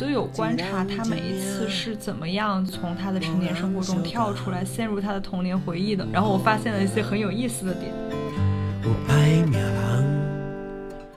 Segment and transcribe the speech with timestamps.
[0.00, 6.06] 我就有观察他每一次是怎么样从他的成年生活中跳出来，陷入他的童年回忆的。
[6.10, 7.92] 然后我发现了一些很有意思的点。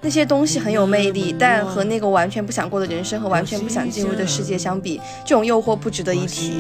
[0.02, 6.52] 那些东西很有魅力，但和那个完全不想过的人生和完全不想进入的世界相比，这种诱惑不值得一提。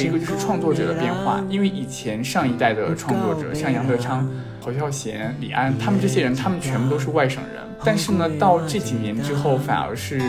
[0.00, 4.28] 有一个就是创作者的变化，因为以前上一代的创作者，像杨德昌、
[4.60, 7.62] 侯孝贤、李安，他们这些人，他们全部都是外省人。
[7.84, 10.20] 但是呢，到这几年之后，反而是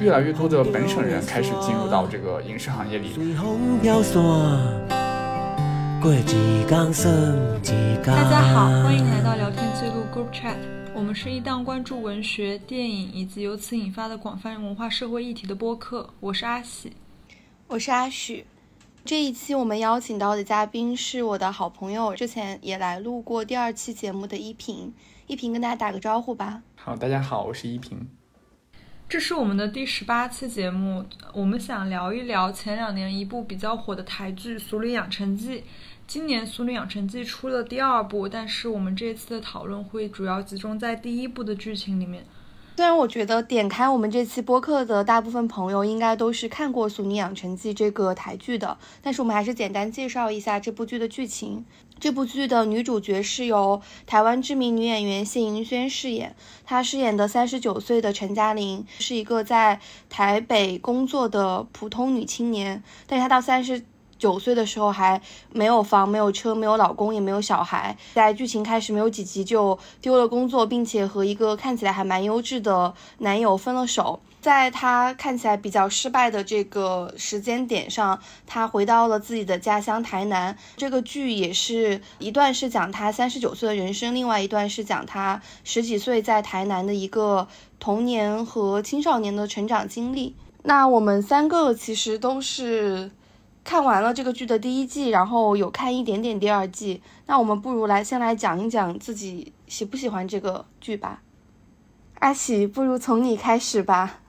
[0.00, 3.10] 越来越多的本省人开始进入到这个影视行业里。
[8.04, 10.56] 大家好，欢迎来到聊天记录 Group Chat，
[10.94, 16.08] 我们是一档关注文学、电影以及由此引发的广泛文化社会议题的播客。
[16.20, 16.92] 我是阿喜，
[17.68, 18.44] 我是阿许。
[19.02, 24.92] 这一期我们邀请到的嘉宾是我的好朋友，之前也来录过第二期节目的依萍。
[25.26, 26.62] 依萍跟大家打个招呼吧。
[26.76, 28.06] 好，大家好，我是依萍。
[29.08, 35.60] 这是我们的第十八期节目，我们想聊一聊前两年一部比较火的台剧《俗女养成记》。
[36.06, 42.24] 今年《俗女养成记》出了第二部，但是我们这次的讨论会主要集中在第一部的剧情里面。
[42.80, 51.66] 虽然我觉得点开我们这期播客的大部分朋友应该都是看过《俗女养成记》这个台剧的，但是我们还是简单介绍一下这部剧的剧情。
[51.98, 59.78] 这部剧的女主角是由台湾知名女演员谢盈萱饰演，她饰演的三十九岁的陈嘉玲是一个在
[60.08, 63.82] 台北工作的普通女青年，但是她到三十。
[64.20, 67.96] 九岁的时候还没有房、没有车、没有老公，也没有小孩。
[68.14, 74.20] 在剧情开始没有几集就丢了工作，并且和一个看起来还蛮优质的男友分了手。
[74.42, 80.56] 在她看起来比较失败的这个时间点上，她回到了自己的家乡台南。
[80.76, 90.36] 这个剧也是一段是讲她三十九岁的人生，另外一段是讲她十几岁在台南的一个童年和青少年的成长经历。
[90.62, 93.10] 那我们三个其实都是。
[93.62, 97.02] 看完了这个剧的第一季，然后有看一点点第二季。
[97.26, 101.22] 那我们不如来先来讲一讲自己喜不喜欢这个剧吧。
[102.20, 104.20] 阿喜，不如从你开始吧。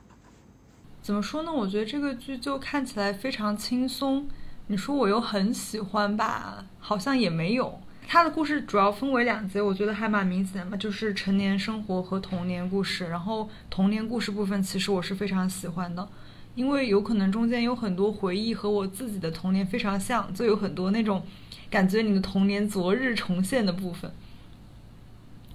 [1.01, 1.51] 怎么说呢？
[1.51, 4.27] 我觉得这个剧就看起来非常轻松。
[4.67, 6.63] 你说我又很喜欢吧？
[6.79, 7.81] 好像也没有。
[8.07, 13.07] 它的故事主要分为两节，我觉得还蛮明显的，就是成年生活和童年故事。
[13.07, 16.07] 然后童年故事部分，其实我是非常喜欢的。
[16.55, 21.23] 因为有可能中间有很多回忆和我自己的童年非常像，就有很多那种
[21.69, 24.11] 感觉你的童年昨日重现的部分。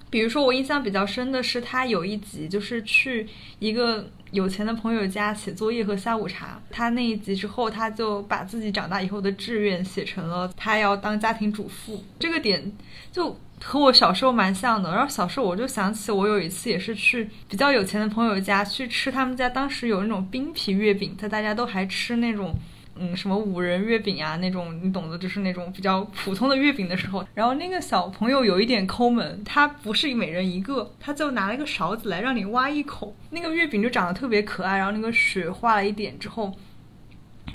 [0.09, 3.27] 比如说，我印象比较深的是，他有一集就是去
[3.59, 6.61] 一个有钱的朋友家写作业和下午茶。
[6.69, 12.03] 他那一集之后，他就把自己长大以后的志愿写成了他要当家庭主妇。
[12.19, 12.71] 这个点
[13.11, 13.37] 就。
[13.63, 22.53] 和我小时候蛮像的，然后小时候我就想起我有一次也是去比较有钱的朋友家去吃他们家当时有那种冰皮月饼，在大家都还吃那种
[22.95, 36.53] 嗯什么五仁月饼啊那种你懂的，就是那种比较普通的月饼的时候，然后那个小朋友有一点抠门，他不是每人一个，他就拿了一个勺子来让你挖一口，那个月饼就长得特别可爱，然后那个雪化了一点之后，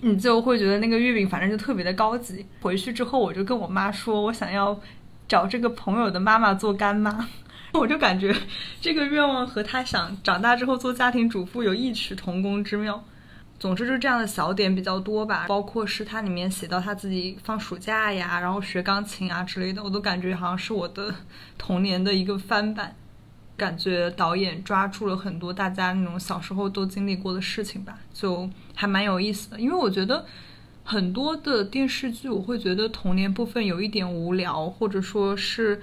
[0.01, 2.45] 你就会觉得那个月饼反正就特别的高级。
[2.61, 4.79] 回去之后我就跟我妈说，我想要。
[5.33, 7.27] 找这个朋友的妈妈做干妈，
[7.73, 8.37] 我就感觉
[8.83, 13.03] 这个愿望和他想长大之后做家庭主妇有异曲同工之妙。
[13.59, 21.15] 总之就是这样的小点比较多吧，包括是他里面写到他自己放暑假呀，然后学钢琴啊之类的，我都感觉好像是我的
[21.57, 22.95] 童年的一个翻版。
[23.57, 29.59] 感觉导演抓住了很多大家那种小时候都经历过的事情吧，就还蛮有意思的。
[29.59, 30.27] 因为我觉得。
[30.85, 35.81] 很多的电视剧，我会觉得童年部分有一点无聊，或者说是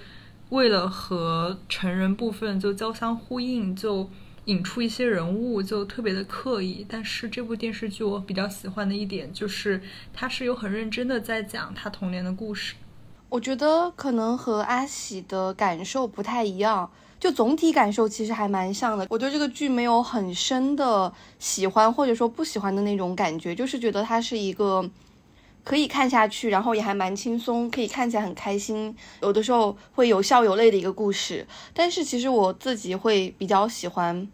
[0.49, 4.09] 为了和成人部分就交相呼应，就
[4.45, 6.85] 引出一些人物，就特别的刻意。
[6.89, 9.81] 但是这部电视剧我比较喜欢的一点就是，
[10.13, 12.75] 它是有很认真的在讲他童年的故事。
[13.29, 16.91] 我觉得可能和阿喜的感受不太一样。
[17.19, 24.89] 就总体感受其实还蛮像的，我对这个剧没有很深的喜欢或者说不喜欢的那种感觉，就是觉得它是一个
[25.65, 31.45] 可以看下去，然后也还蛮轻松，可以看起来很开心，有的时候会有笑有泪的一个故事。
[31.73, 34.25] 但是其实我自己会比较喜欢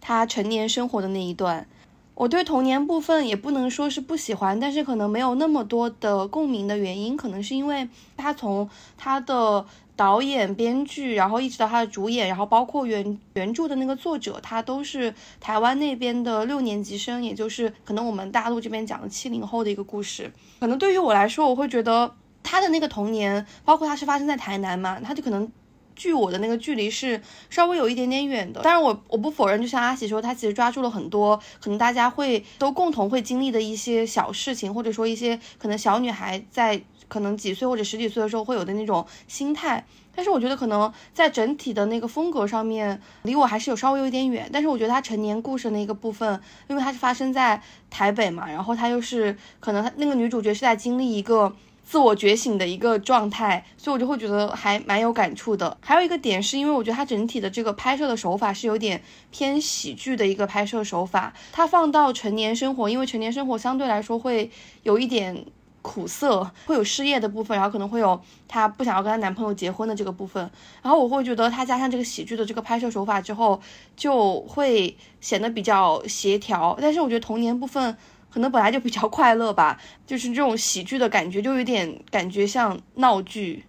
[0.00, 1.68] 他成年生活的那一段，
[2.14, 7.86] 我对童年部分也不能说是不喜欢，但是可能没有那么多的共鸣的原因，可能是因为
[8.16, 9.66] 他从他的。
[9.94, 20.32] 导演、编剧，然后一直到他的主演，然后包括原原著的那个作者，他都是台湾那边的六年级生，也就是可能我们大陆这边讲的七零后的一个故事。
[20.60, 25.50] 可能对于我来说，我会觉得他的那个童年，包括他是发生在台南嘛，他就可能。
[25.94, 39.84] 距我的那个距离是稍微有一点点远的，当然我我不否认，就像阿喜说，他其实抓住了很多可能大家会都共同会经历的一些小事情，或者说一些可能小女孩在可能几岁或者十几岁的时候会有的那种心态。
[40.14, 44.48] 但是我觉得可能在整体的那个风格上面，离我还是有稍微有一点远。
[44.52, 47.60] 但是我觉得他成年故事那个部分，因为它是发生在
[47.90, 51.54] 台北嘛，然后他又是可能他那个女主角是在经历一个。
[51.84, 55.76] 自我觉醒的一个状态，所以我就会觉得还蛮有感触的。
[55.80, 61.34] 还有一个点是因为我觉得它整体的这个拍摄的手法是有点偏喜剧的一个拍摄手法。
[61.50, 64.50] 它放到成年生活，因为成年生活相对来说会
[64.84, 65.44] 有一点
[65.82, 68.18] 苦涩，会有失业的部分，然后可能会有
[68.48, 70.42] 她不想要跟她男朋友结婚的这个部分。
[70.82, 73.60] 然后我会觉得它加上这个喜剧的这个拍摄手法之后，
[73.94, 76.78] 就会显得比较协调。
[76.80, 77.96] 但是我觉得童年部分。
[78.32, 83.66] 可能本来就比较快乐吧，就是这种喜剧的感觉，就有点感觉像闹剧。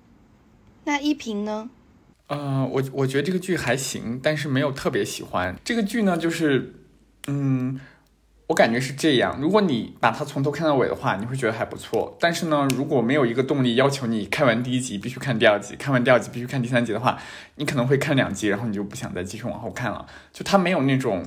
[0.86, 1.70] 那依萍呢？
[2.28, 6.18] 呃，我我觉得这个剧还行，但是没有特别喜欢这个剧呢。
[6.18, 6.76] 就是，
[7.28, 7.78] 嗯，
[8.48, 9.38] 我感觉是这样。
[9.42, 12.16] 如果你把它从头看到尾的话，你会觉得还不错。
[12.20, 17.18] 但是呢，如果没有一个动力要求你看完第一集必须看第二集，看完第二集必须看第三集的话，
[17.56, 20.06] 你可能会看两集，然后你就不想再继续往后看了。
[20.34, 21.24] 就它没有那种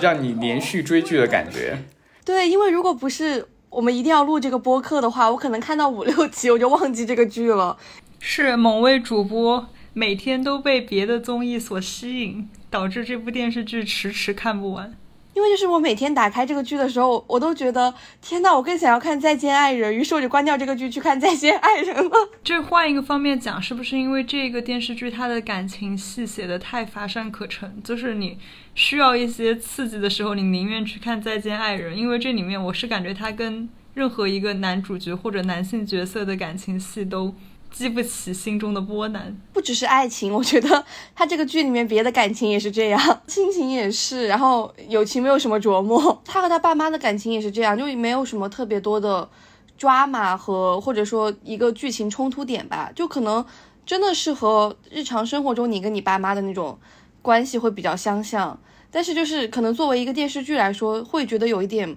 [0.00, 1.78] 让你连续追剧的感觉。
[2.24, 7.76] 对，因为如果不是我们一定要录这个播客的话，我可能看到五六集我就忘记这个剧了。
[8.20, 14.94] 是某位主播每天都被别的综艺所吸引，导致这部电视剧迟迟看不完。
[15.36, 17.92] 因为就是我每天打开这个剧的时候，我都觉得
[18.22, 22.28] 天呐，我更想要看《再见爱人》，于是我就关掉这个剧去看《再见爱人》了。
[22.42, 27.82] 这换一个方面讲，是不是因为这个电视剧它的感情戏写的太乏善可陈？
[27.84, 28.38] 就是你
[28.74, 37.34] 需要一些刺激的时候，你宁愿去看《再见爱人》，因为这里面我是感觉它跟任何一个男主角或者男性角色的感情戏都。
[37.70, 40.84] 激不起心中的波澜，不只是爱情，我觉得
[41.14, 49.28] 他这个剧里面别的感情也是这样，亲情也是，然后友情没有什么琢磨，他和他爸妈的感情也是这样，就没有什么特别多的
[49.76, 53.44] 抓马和或者说一个剧情冲突点吧，就可能
[53.84, 56.78] 真的是和日常生活中你跟你爸妈的那种
[57.20, 58.58] 关系会比较相像，
[58.90, 61.96] 但是就是可能作为一个电视剧来说，会觉得有一点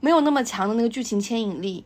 [0.00, 1.84] 没有那么强的那个剧情牵引力。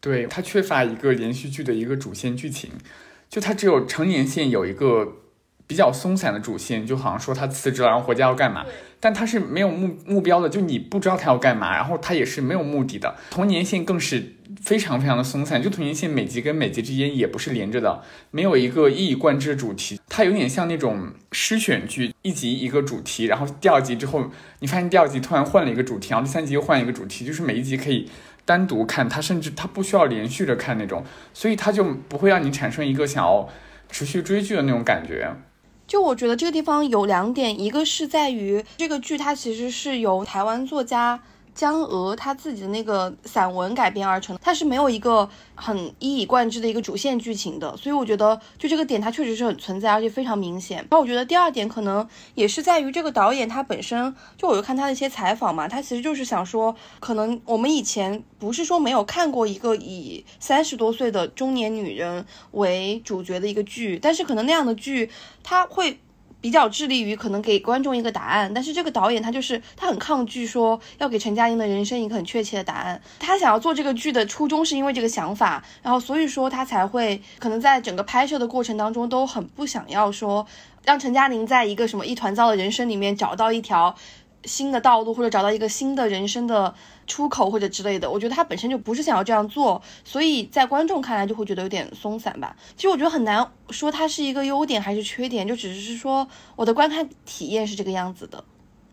[0.00, 2.70] 对它缺乏一个连续剧的一个主线剧情，
[3.28, 5.16] 就它只有成年线有一个
[5.66, 8.66] 比较松散的主线，就好像说他辞职了，然后回家要干嘛，
[8.98, 13.14] 但他是没有目目标的，就你不知道他要干嘛，然后他也是没有目的的。
[13.30, 28.08] 童年线更是非常非常的松散，就童年线每集跟每集之间也不是连着的，没有一个一以贯之的主题，它有点像那种诗选剧，一集一个主题，然后第二集之后你发现第二集突然换了一个主题，然后第三集又换一个主题，就是每一集可以。
[28.50, 33.48] 单独看它，甚至它不需要连续着看那种，所以它就不会让你产生一个想要
[33.88, 35.32] 持续追剧的那种感觉。
[35.86, 41.20] 就我觉得这个地方有两点，一个是在于这个剧它其实是由台湾作家。
[41.60, 50.78] 江娥他自己的那个散文改编而成，它是没有一个很一以贯之的一个主线剧情的，所以我觉得就这个点它确实是很存在，而且非常明显。
[50.78, 65.10] 然后我觉得第二点可能也是在于这个导演他本身，就我就看他的一些采访嘛，他其实就是想说，可能我们以前不是说没有看过一个以三十多岁的中年女人为主角的一个剧，但是可能那样的剧
[65.42, 66.00] 他会。
[66.40, 73.00] 比较致力于可能给观众一个答案，但是这个导演他就是他很抗拒说要给陈嘉玲的人生一个很确切的答案。
[73.18, 80.46] 他想要做这个剧的初衷是因为这个想法，然后所以说他才会可能在整个拍摄的过程当中都很不想要说
[80.84, 83.94] 让陈嘉玲在一个什么一团糟的人生里面找到一条。
[84.46, 86.74] 新的道路，或者找到一个新的人生的
[87.10, 92.56] 出口，或者之类的，我觉得他本身就不是想要这样做，所以在观众看来就会觉得有点松散吧。
[92.76, 98.42] 其实我觉得很难说它是一个优点还是缺点，就只是说我的观看体验是这个样子的。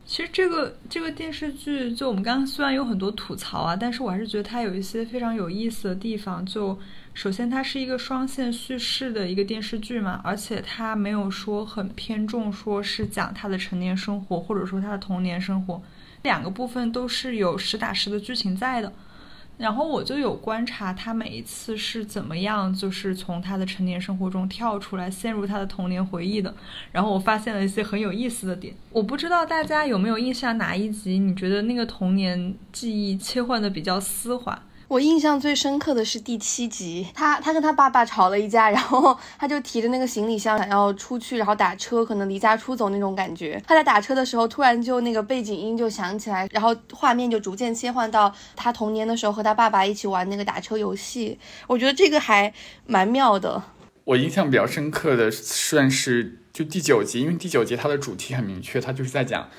[0.08, 6.46] 其实这个这个电视剧，就我们刚刚虽然有很多吐槽啊，但是我还是觉得它有一些非常有意思的地方。
[6.46, 6.80] 就
[7.14, 15.82] 首先它是一个双线叙事的一个电视剧嘛，而且它没有说很偏重说是讲他的成年生活，或者说他的童年生活，
[16.28, 18.94] 两个部分都是有实打实的剧情在的。
[19.58, 26.54] 然后我就有观察他每一次是怎么样，就是从他的成年生活中跳出来，陷入他的童年回忆的。
[26.92, 28.76] 然后我发现了一些很有意思的点。
[28.92, 34.62] 我不知道大家有没有印象哪一集，你觉得那个童年记忆切换的比较丝滑？
[34.88, 43.62] 我印象最深刻的是第七集，他他跟他爸爸吵了一架， 然后他就提着那个行李箱想要出去，然后打车，可能离家出走那种感觉。
[43.68, 51.38] 他在打车的时候，突然就那个背景音就响起来，然后画面就逐渐切换到他童年的时候和他爸爸一起玩那个打车游戏。
[51.68, 52.54] 我觉得这个还
[52.86, 53.62] 蛮妙的。
[54.06, 59.50] 我印象比较深刻的算是就第九集，因为第九集它的主题很明确，它就是在讲。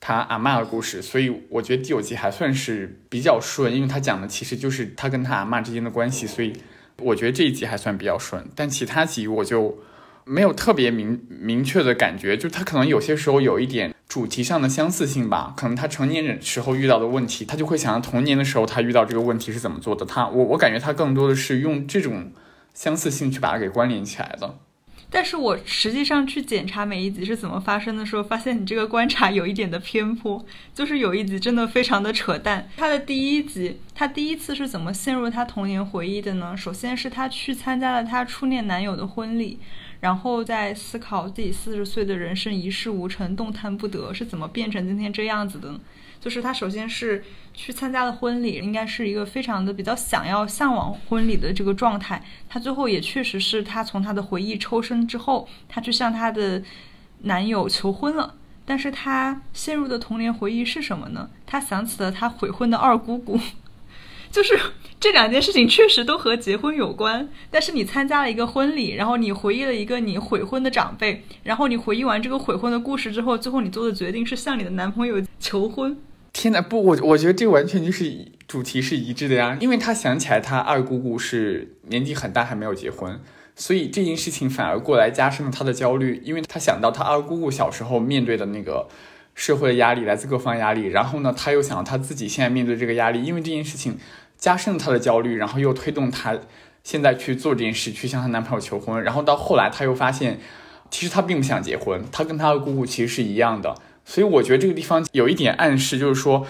[0.00, 6.52] 他阿妈的故事，所以我觉得第九集还算是比较顺，因为他讲的其实就是他跟他阿妈之间的关系，所以
[6.98, 8.46] 我觉得这一集还算比较顺。
[8.54, 9.78] 但其他集我就
[10.24, 20.06] 没有特别明明确的感觉，就他可能有些时候有一点主题上的相似性吧，可能他成年人时候遇到的问题，他就会想到童年的时候他遇到这个问题是怎么做的。
[20.06, 22.32] 他我我感觉他更多的是用这种
[22.72, 24.58] 相似性去把它给关联起来的。
[25.10, 32.68] 但是我实际上去检查每一集是怎么发生的时候，发现你这个观察有一点的偏颇，就是有一集真的非常的扯淡。
[32.76, 36.54] 他的第一集，他第一次是怎么陷入他童年回忆的呢？
[36.54, 39.58] 首先是他去参加了他初恋男友的婚礼，
[40.00, 45.80] 然后在思考自己四十岁的人生一事无成、动弹不得，是怎么变成今天这样子的？
[46.20, 47.24] 就是他首先是
[47.60, 52.22] 去参加了婚礼，应该是一个非常的比较想要向往婚礼的这个状态。
[52.48, 56.62] 她最后也确实是他从他的回忆抽身之后，他去向他的
[57.22, 58.32] 男友求婚了。
[58.64, 61.28] 但是她陷入的童年回忆是什么呢？
[61.46, 63.40] 她想起了她悔婚的二姑姑。
[64.30, 64.60] 就是
[65.00, 67.28] 这两件事情确实都和结婚有关。
[67.50, 75.96] 但是你参加了一个婚礼，然后你回忆了一个你悔婚的长辈，然后你回忆完这个悔婚的故事之后，最后你做的决定是向你的男朋友求婚。
[76.38, 78.14] 天呐，不，我我觉得这完全就是
[78.46, 83.20] 主题是一致的呀，因为他想起来他二姑姑是年纪很大还没有结婚，
[83.56, 88.86] 所以这件事情反而过来加深了他的焦虑，因为他想到他二姑姑小时候面对的那个
[89.34, 93.98] 社会的压力，来自各方压力，然后呢，他又想到他自己现在面对这个压力，因为这件事情
[94.36, 96.38] 加深了他的焦虑，然后又推动他
[96.84, 100.38] 现在去做这件事，去向她男朋友求婚，然后到后来他又发现，
[100.88, 103.74] 其实他并不想结婚，他跟他二姑姑其实是一样的。
[104.08, 106.46] 所以我觉得这个地方有一点暗示，就是说，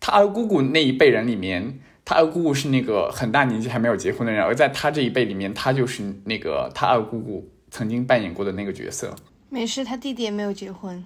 [0.00, 9.14] 他二姑姑那一辈人里面，他二姑姑是那个很大年纪还没有结婚的人，而在他这一辈里面，他就是那个他二姑姑曾经扮演过的那个角色。
[9.48, 11.04] 没事，他弟弟也没有结婚，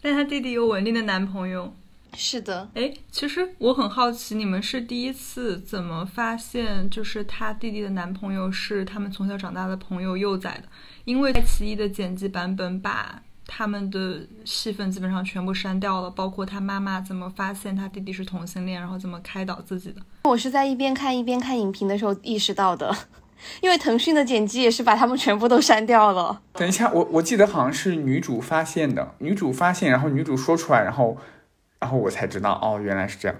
[0.00, 1.74] 但他弟弟有稳定的男朋友。
[2.16, 10.64] 是的，哎，其实我很好奇，你们是第一次怎么发现，就是他弟弟的男朋友是他们从小长大的朋友幼崽的？
[11.04, 13.23] 因为爱奇艺的剪辑版本把。
[13.46, 20.00] 他们的戏份基本上全部删掉了，包括他妈妈怎么发现他弟弟是同性恋，然后怎么开导自己的。
[20.24, 22.94] 我是在一边看一边看影评的时候意识到的，
[23.60, 26.40] 因为腾讯的剪辑也是把他们全部都删掉了。
[26.54, 31.16] 等一下，我我记得好像是女主发现的，女主发现，然后女主说出来，然后，
[31.78, 33.36] 然后我才知道，哦，原来是这样。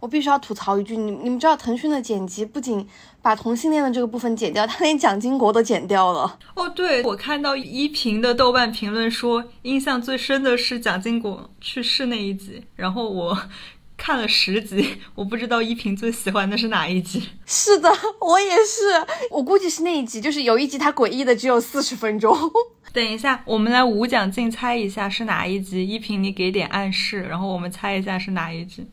[0.00, 2.86] 我必须要吐槽一句，你你们知道腾讯的剪辑不仅
[3.22, 6.38] 把同性恋的这个部分剪掉，他连蒋经国都剪掉了。
[6.54, 13.38] 哦，对，我看到依萍的豆瓣评论说，印象最深的是蒋经国去世那一集，然后我
[13.96, 17.22] 看了十集，我不知道依萍最喜欢的是哪一集。
[17.46, 17.88] 是的，
[18.20, 22.36] 我也是，我估计是那一集，就是有一集他诡异的只有四十分钟。
[22.92, 28.86] 等一下，我们来无奖竞猜一下是哪一集，依萍你给点暗示，然后我们猜一下是哪一集。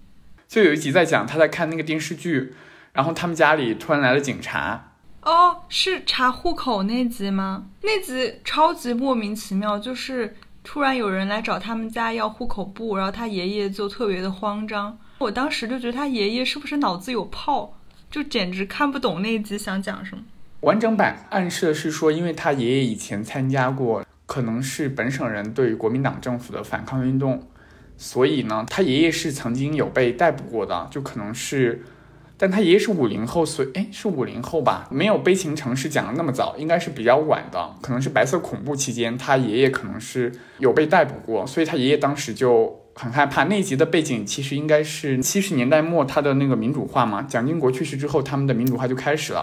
[0.48, 2.54] 就有一集在讲他在看那个电视剧，
[2.94, 4.94] 然后他们家里突然来了警察。
[5.22, 7.66] 哦，是查户口那集吗？
[7.82, 14.98] 那集超级莫名其妙，就是突然有人来找他们家要户口簿，然后他爷爷就特别的慌张。
[15.18, 17.78] 我当时就觉得他爷爷是不是脑子有泡，
[18.10, 20.24] 就简直看不懂那集想讲什么。
[20.62, 27.46] 完整版暗示的是说，因为他爷爷以前参加过，可能是本省人对国民党政府的反抗运动。
[27.98, 31.84] 所以呢，他爷爷是曾经有被逮捕过的，就可能是，
[32.42, 43.44] 但他爷爷是五零后，所以哎是五零后吧，没有《悲情城市》讲的那么早，应该是比较晚的，可能是白色恐怖期间，他爷爷可能是有被逮捕过，所以他爷爷当时就很害怕。
[43.44, 49.42] 那集的背景其实应该是七十年代末，他的那个民主化嘛，蒋经国去世之后，他们的民主化就开始了。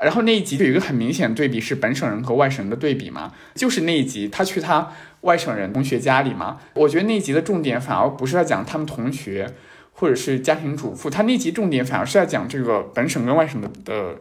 [0.00, 6.56] 然后那一集有一个很明显的对比，是本省人和外省人的对比嘛，就是那一集他去他外省人同学家里嘛。
[6.72, 9.52] 我觉得那一集的重点反而不是在讲他们同学，
[10.00, 13.68] 或者是家庭主妇，他那集重点反而是在讲这个本省跟外省的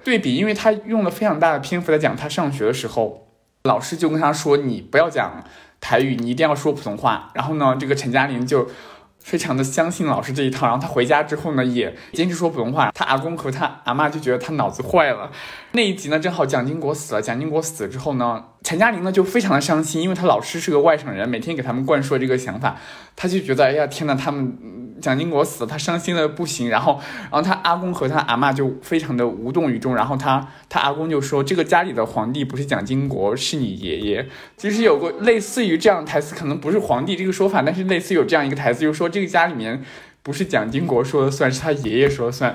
[0.03, 3.27] 对比，因为他用了非常大的篇幅在讲他上学的时候，
[3.63, 5.43] 老师就跟他说你不要讲
[5.79, 7.31] 台语，你一定要说普通话。
[7.33, 8.69] 然后呢，这个陈嘉玲就。
[9.21, 12.89] 非常的相信老师这一套，然后他回家之后呢，也坚持说普通话。
[12.95, 15.29] 他阿公和他阿妈就觉得他脑子坏了。
[15.73, 17.21] 那一集呢，正好蒋经国死了。
[17.21, 22.77] 蒋经国死了之后呢，陈嘉玲呢就非常的伤心，因为他老师是个外省人，每天给他们灌输这个想法，
[23.15, 26.99] 他就觉得哎呀天呐，他们蒋经国死了，他伤心的不行，然后，
[27.31, 34.27] 然后他阿公和他阿妈就非常的无动于衷，然后他他阿公就说，这个家里的皇帝不是蒋经国，是你爷爷。
[34.57, 39.81] 其实有过类似于这样的台词，可能不是皇帝这个说法，但是类似有这样一个台词，就是说这个家里面
[40.21, 42.53] 不是蒋经国说了算，是他爷爷说了算。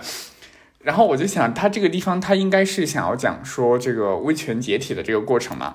[0.82, 5.72] 然后我就想，他这个地方他应该是想要讲说这个威权解体的这个过程嘛。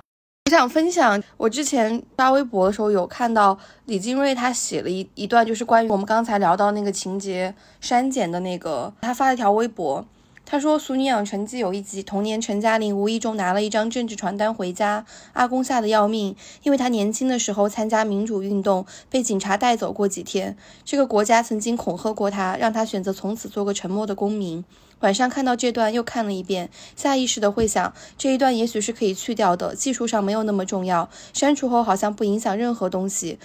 [0.50, 10.04] 我想分享，我之前刷微博的时候有看到李金瑞他写了一一段，就是关于我们刚才聊到那个情节删减的那个，他发了一条微博，
[10.50, 24.64] 他说《俗女养成记》有一集，童年陈嘉玲无意中拿了一张政治传单回家，阿公吓得要命，因为他年轻的时候参加民主运动，被警察带走过几天，这个国家曾经恐吓过他，让他选择从此做个沉默的公民。
[24.98, 33.38] 晚上看到这段又看了一遍，下意识的会想，这一段也许是可以去掉的，技术上没有那么重要，删除后好像不影响任何东西。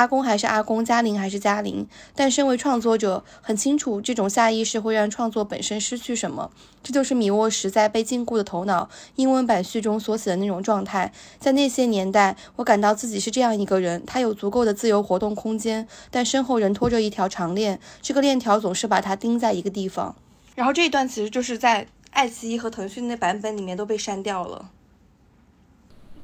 [0.00, 6.50] 阿公还是阿公，嘉玲还是嘉玲，但身为创作者，很清楚这种下意识会让创作本身失去什么。
[6.82, 11.12] 这就是米沃什在被禁锢的头脑英文版序中所写的那种状态。
[11.38, 20.16] 在那些年代，我感到自己是这样一个人，他有足够的自由活动空间，但身后仍拖着一条长链，这个链条总是把他钉在一个地方。
[20.54, 24.70] 然后这一段其实就是在爱奇艺和腾讯那版本里面都被删掉了。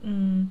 [0.00, 0.50] 嗯，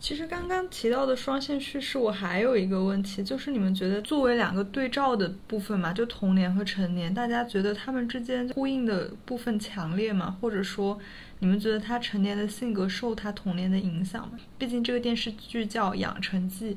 [0.00, 10.36] 其实刚刚提到的双线叙事，我还有一个问题，就是你们觉得作为两个对照的部分嘛，就童年和成年，大家觉得他们之间呼应的部分强烈吗？
[10.40, 10.98] 或者说，
[11.40, 14.38] 你们觉得他成年的性格受他童年的影响吗？
[14.56, 16.74] 毕竟这个电视剧叫《养成记》，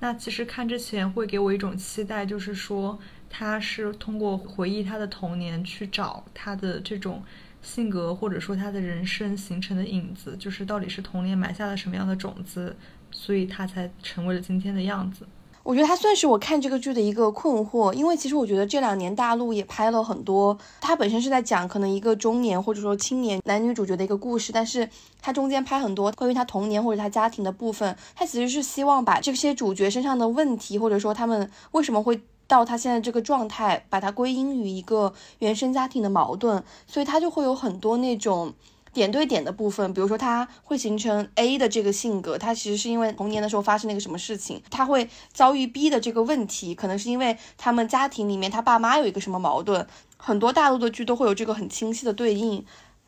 [0.00, 2.98] 那其实看之前会给我一种期待，就是说。
[3.36, 7.20] 他是通过回忆他的童年去找他的这种
[7.64, 12.76] 性格，或者说他的人生形成的影子，就是到底是童年埋下了什么样的种子，
[13.10, 15.26] 所以他才成为了今天的样子。
[15.62, 24.86] 我觉得他算是我看这个剧的一个困惑，因为其实我觉得这两年大陆也拍了很多，他本身是在讲可能一个中年或者说青年男女主角的一个故事，但是
[25.22, 32.20] 他中间拍很多关于他童年或者他家庭的部分，他其实是希望把这些主角身上的问题，或者说他们为什么会。
[32.46, 38.52] 到他现在这个状态，把它归因于一个原生家庭的矛盾，所以他就会有很多那种
[38.92, 39.92] 点对点的部分。
[39.92, 49.86] 比如说，他会形成 A 的这个性格，他其实是因为童年的时候发生了一个什么事情，他会遭遇 B 的这个问题，可能是因为他们家庭里面他爸妈有一个什么矛盾。
[50.16, 52.64] 很多大陆的剧都会有这个很清晰的对应。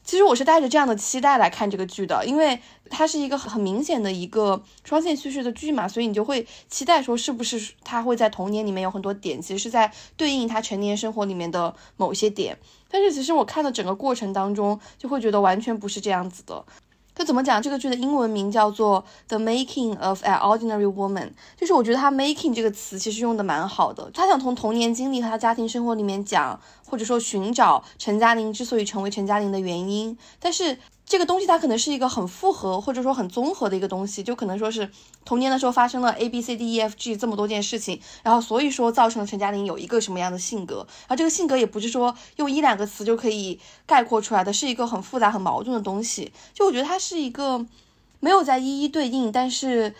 [0.06, 12.56] 其实我是带着这样的期待来看这个剧的，因为它是一个很明显的一个双线叙事的剧嘛，所以你就会期待说是不是他会在童年里面有很多点，其实是在对应他成年生活里面的某些点。
[12.88, 16.64] 但是其实我看的整个过程当中，就会觉得完全不是这样子的。
[17.16, 17.60] 就怎么讲？
[17.62, 24.10] 这个剧的英文名叫做《The Making of an Ordinary Woman》，就是我觉得他 “making” 这个词其实用的蛮好的。
[24.12, 30.78] 他想从童年经历和他家庭生活里面讲，或者说寻找陈嘉玲之所以成为陈嘉玲的原因，但是。
[31.06, 34.90] 这个东西它可能是一个很复合或者说很综合的一个东西，就可能说是
[35.24, 46.32] 童年的时候发生了 A B C D E F G 这么多件事情，然后所以说造成了陈嘉玲有一个什么样的性格，然后这个性格也不是说用一两个词就可以概括出来的，是一个很复杂很矛盾的东西。
[46.52, 47.64] 就我觉得它是一个
[48.18, 49.94] 没有在一一对应，但是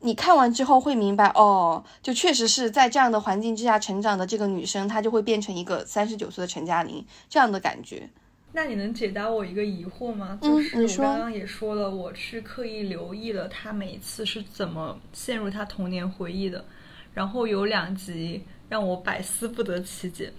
[0.00, 8.10] 你看完之后会明白，哦，就确实是在这样的环境之下成长的这个女生，她就会变成一个三十九岁的陈嘉玲这样的感觉。
[8.60, 10.36] 那你能解答我一个疑惑吗？
[10.42, 16.64] 就是我刚刚也说了，我去刻意留意了他每一次是怎么陷入他童年回忆的，
[17.14, 20.32] 然后有两集让我百思不得其解。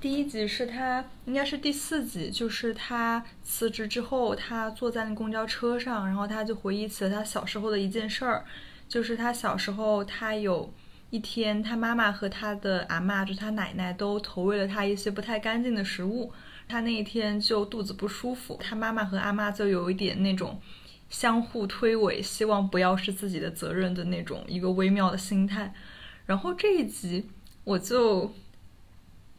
[0.00, 8.44] 第一集是他应该是第四集，就是他辞职之后，他坐在那公交车上，然后他就回忆起了他小时候的一件事儿，
[8.88, 10.72] 就是他小时候他有
[11.10, 16.32] 一天，他妈妈和他的阿妈，就是他奶奶都投喂了他一些不太干净的食物。
[16.68, 20.60] 他那一天就肚子不舒服，他妈妈和阿妈就有一点那种
[21.08, 25.72] 相互推诿，希望不要是自己的责任的那种一个微妙的心态。
[26.26, 27.26] 然后这一集
[27.64, 28.30] 我就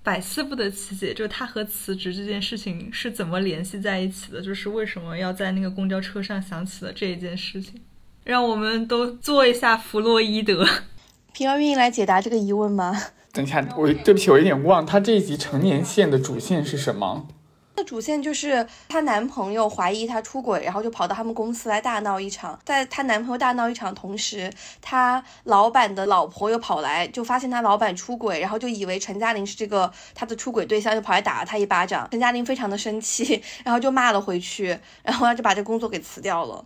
[0.02, 4.42] 百思不得其解，就他和辞职这件事情是怎么联系在一起的？
[4.42, 7.80] 就是为什么要在那个公交车上想起了这一件事情？
[8.24, 10.68] 让我们都做一下弗洛伊德。
[11.34, 12.94] 平儿愿意来解答这个疑问吗？
[13.32, 17.28] 等一下，我对不起，我有点忘，他这一集成年线的主线是什么？
[17.76, 22.60] 那主线就是她男朋友怀疑她出轨，然后就跑到他们公司来大闹一场。
[22.66, 32.06] 在她男朋友大闹一场同时，她老板的老婆又跑来，就发现她老板出轨，然后就以为陈嘉玲是这个她的出轨对象，就跑来打了她一巴掌。
[32.12, 36.66] 陈嘉玲非常的生气， 然后就骂了回去，然后就把这工作给辞掉了。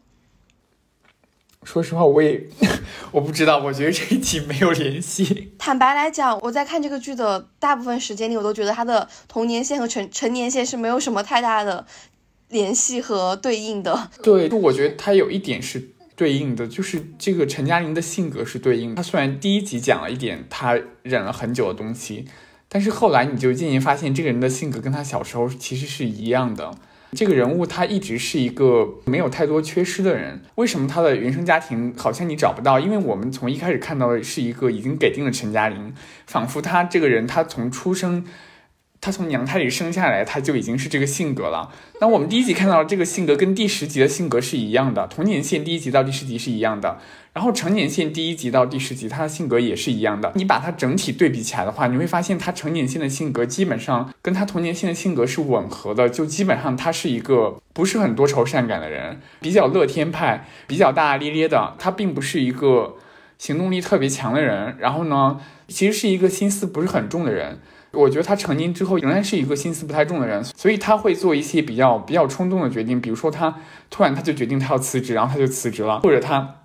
[1.63, 2.41] 说实话，我也
[3.11, 5.51] 我不知道，我觉得这一集没有联系。
[5.57, 11.85] 坦白来讲，我在看这个剧的大部分时间里，我都觉得他的童年线和成成年线是没有什么太大的
[12.49, 14.09] 联系和对应的。
[14.21, 18.93] 对，就我觉得他有一点是对应的，就是这个陈嘉玲的性格是对应。
[18.93, 22.25] 他虽然第一集讲了一点他忍了很久的东西，
[22.67, 26.71] 但是后来你就渐渐发现，这个人的性格跟他小时候其实是一样的。
[27.15, 32.79] 这个人物他一直是一个没有太多缺失的人，为什么他的原生家庭好像你找不到？
[32.79, 35.93] 因为我们从一开始看到的是一个已经给定了陈嘉玲，
[36.25, 38.25] 仿佛他这个人他从出生。
[39.03, 41.69] 他从娘胎里生下来，他就已经是这个性格了。
[41.99, 46.97] 那我们第一集看到这个性格跟第十集的性格是一样的，童年线第一集到第十集是一样的，
[47.33, 50.31] 然后成年线第一集到第十集，他的性格也是一样的。
[50.35, 61.75] 你把它整体对比起来的话，你会发现他成年线的性格基本上跟他童年线的性格是吻合的，就基本上他是一个不是很多愁善感的人，比较乐天派，比较大大咧咧的。
[61.77, 62.95] 他并不是一个
[63.37, 67.59] 行动力特别强的人，然后呢，其实是一个心思不是很重的人。
[67.93, 73.55] 我觉得他成年之后仍然是一个心思不太重的人，所以他会做一些比较比较冲动的决定，比如说他
[73.89, 76.55] 突然他就决定他要辞职，然后他就辞职了，或者他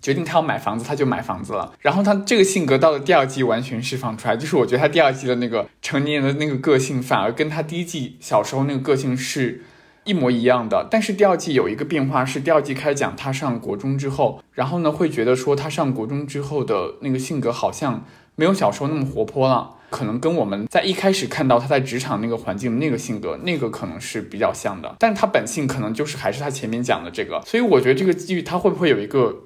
[0.00, 1.72] 决定他要买房子，他就买房子了。
[1.80, 9.64] 然后他这个性格到了第二季完全释放出来，就是我觉得他第二季的那个成年人的那个个性反而跟他第一季小时候那个个性是
[10.04, 10.86] 一模一样的。
[10.90, 18.04] 但是第二季有一个变化是，第二季开始讲他上国中之后，然后呢会觉得说他上国中之后的那个性格好像
[18.40, 19.76] 没有小时候那么活泼了。
[19.90, 29.36] 可能跟我们在一开始看到他在职场那个环境那个性格，那个可能是比较像的，但是他本性可能就是还是他前面讲的这个，所以我觉得这个剧他会不会有一个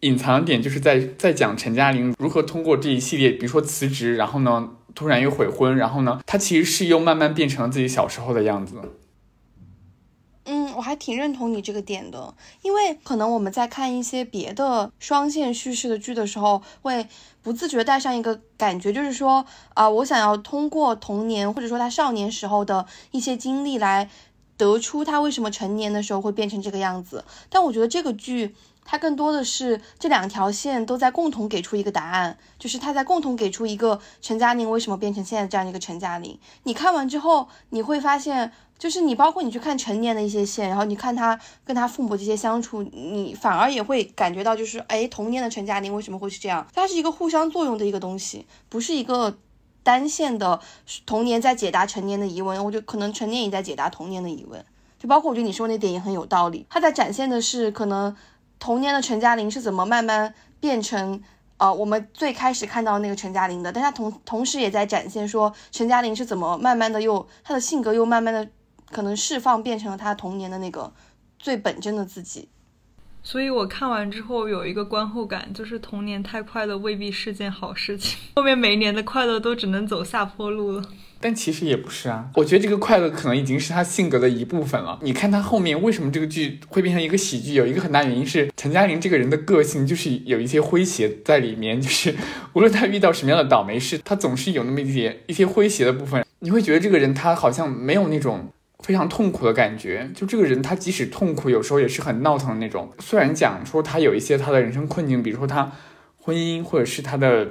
[0.00, 8.74] 隐藏点，就是在在讲陈嘉玲如何通过这一系列，比如说辞职，然后呢突然又悔婚，然后呢他其实是又慢慢变成了自己小时候的样子。
[10.46, 17.06] 嗯，我还挺认同你这个点的，因为可能我们在看一些别的双线叙事的剧的时候，会
[17.42, 24.10] 不自觉带上一个感觉，就是说，啊，我想要通过童年或者说他少年时候的一些经历来
[24.58, 27.24] 得出他为什么成年的时候会变成这个样子。
[27.48, 28.54] 但我觉得这个剧
[28.84, 36.38] 它更多的是这两条线都在共同给出一个答案，就是他在共同给出一个陈嘉宁为什么变成现在这样一个陈嘉宁。
[36.64, 38.52] 你看完之后，你会发现。
[38.84, 46.66] 就是你，包括你去看成年的一些线，然后你看他跟他父母这些相处，你反而也会感觉到，就是哎，童年的陈嘉玲为什么会是这样？
[46.74, 49.38] 它是一个互相作用的一个东西，不是一个
[49.82, 50.60] 单线的
[51.06, 52.62] 童年在解答成年的疑问。
[52.62, 54.62] 我觉得可能成年也在解答童年的疑问。
[54.98, 58.14] 就包括我觉得你说那点也很有道理，他在展现的是可能
[58.58, 61.22] 童年的陈嘉玲是怎么慢慢变成
[61.56, 68.46] 呃我们最开始看到那个陈嘉玲的，但他同同时也在展现说陈嘉玲是怎么慢慢的又他的性格又慢慢的。
[68.94, 70.92] 可能释放变成了他童年的那个
[71.36, 72.48] 最本真的自己，
[73.24, 80.84] 所以我看完之后有一个观后感，就是童年太快乐未必是件好事情，后面每一年的快乐都只能走下坡路了。
[81.20, 84.98] 但其实也不是啊，我觉得这个快乐可能已经是他性格的一部分了。
[85.02, 92.14] 你看他后面为什么这个剧会变成一个喜剧，有一个很大原因是陈嘉玲这个人的个性就是有一些诙谐在里面，就是
[92.52, 96.24] 无论他遇到什么样的倒霉事，他总是有那么一点一些诙谐的部分。
[96.40, 98.52] 你会觉得这个人他好像没有那种。
[98.84, 102.92] 非常痛苦的感觉，就这个人，他即使痛苦，有时候也是很闹腾的那种。
[102.98, 105.72] 虽然讲说他有一些他的人生困境，比如说他
[106.18, 107.48] 婚姻或者是他的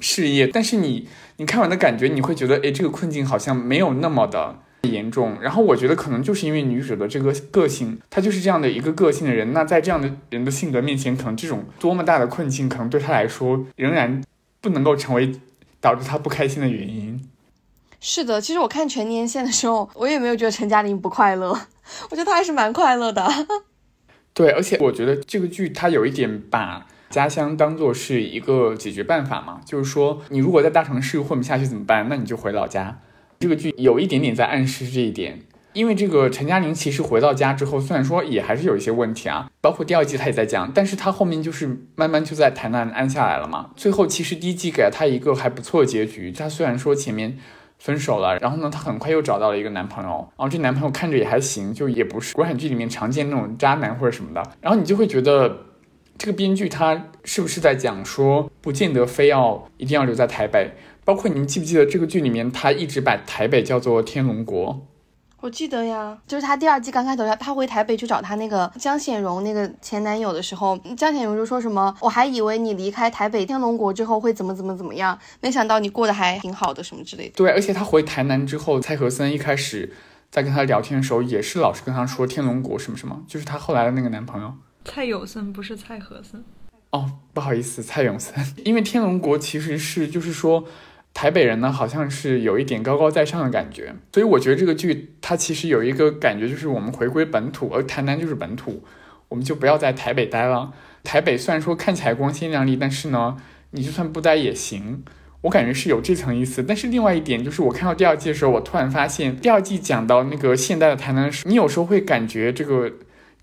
[0.00, 1.06] 事业，但是你
[1.36, 5.36] 你看完的感觉，你会觉得，哎，这个困境好像没有那么的严重。
[5.42, 9.52] 然后我觉得可能就是因为女主的这个个性，她就是这样的一个个性的人。
[9.52, 14.22] 那在这样的人的性格面前，可能这种多么大的困境，可能对她来说仍然
[14.62, 15.30] 不能够成为
[15.78, 17.28] 导致她不开心的原因。
[18.00, 21.50] 是的，其实我看全年线的时候，我也没有觉得陈嘉玲不快乐，
[22.10, 23.28] 我觉得她还是蛮快乐的。
[24.32, 32.06] 对，而且我觉得这个剧它有一点把家乡当做是一个解决办法嘛，就是说你如果在大城市混不下去怎么办？
[32.08, 33.00] 那你就回老家。
[33.40, 35.40] 这个剧有一点点在暗示这一点，
[35.72, 43.70] 因为这个陈嘉玲其实回到家之后，虽然说也还是有一些问题啊，包括第二季他也在讲，但是他后面就是慢慢就在台南安下来了嘛。
[43.74, 47.36] 最后其实第一季给了他一个还不错的结局，他虽然说前面。
[47.78, 55.56] 分手了，然后呢，她很快又找到了一个男朋友，然后这男朋友看着也还行，就也不是国产剧里面常见那种渣男或者什么的，然后你就会觉得
[56.16, 60.72] 这个编剧他是不是在讲说，不见得非要一定要留在台北，
[61.04, 64.86] 包括你们记不记得这个剧里面他一直把台北叫做天龙国。
[65.40, 77.34] 我记得呀，就是他第二季刚开头，他他回台北去找他那个江显荣那个前男友的时候，江显荣就说什么，我还以为你离开台北天龙国之后会怎么怎么怎么样，没想到你过得还挺好的什么之类的。
[77.36, 79.94] 对，而且他回台南之后，蔡和森一开始
[80.30, 84.52] 在跟他聊天的时候，也是老是跟他说天龙国什么什么，就是他后来的那个男朋友。
[84.84, 86.42] 蔡有森不是蔡和森。
[86.90, 88.34] 哦，不好意思，蔡永森。
[88.64, 90.64] 因为天龙国其实是就是说，
[91.18, 98.84] 台北人呢好像是有一点高高在上的感觉，所以我觉得这个剧它其实有一个感觉，就是我们回归本土，而台南就是本土，
[99.28, 100.72] 我们就不要在台北待了。
[101.02, 103.36] 台北虽然说看起来光鲜亮丽，但是呢，
[103.72, 105.02] 你就算不待也行。
[105.40, 106.62] 我感觉是有这层意思。
[106.62, 112.92] 但是另外一点就是，我看到第二季的时候，我突然发现第二季讲到那个现代的台南，你有时候会感觉这个，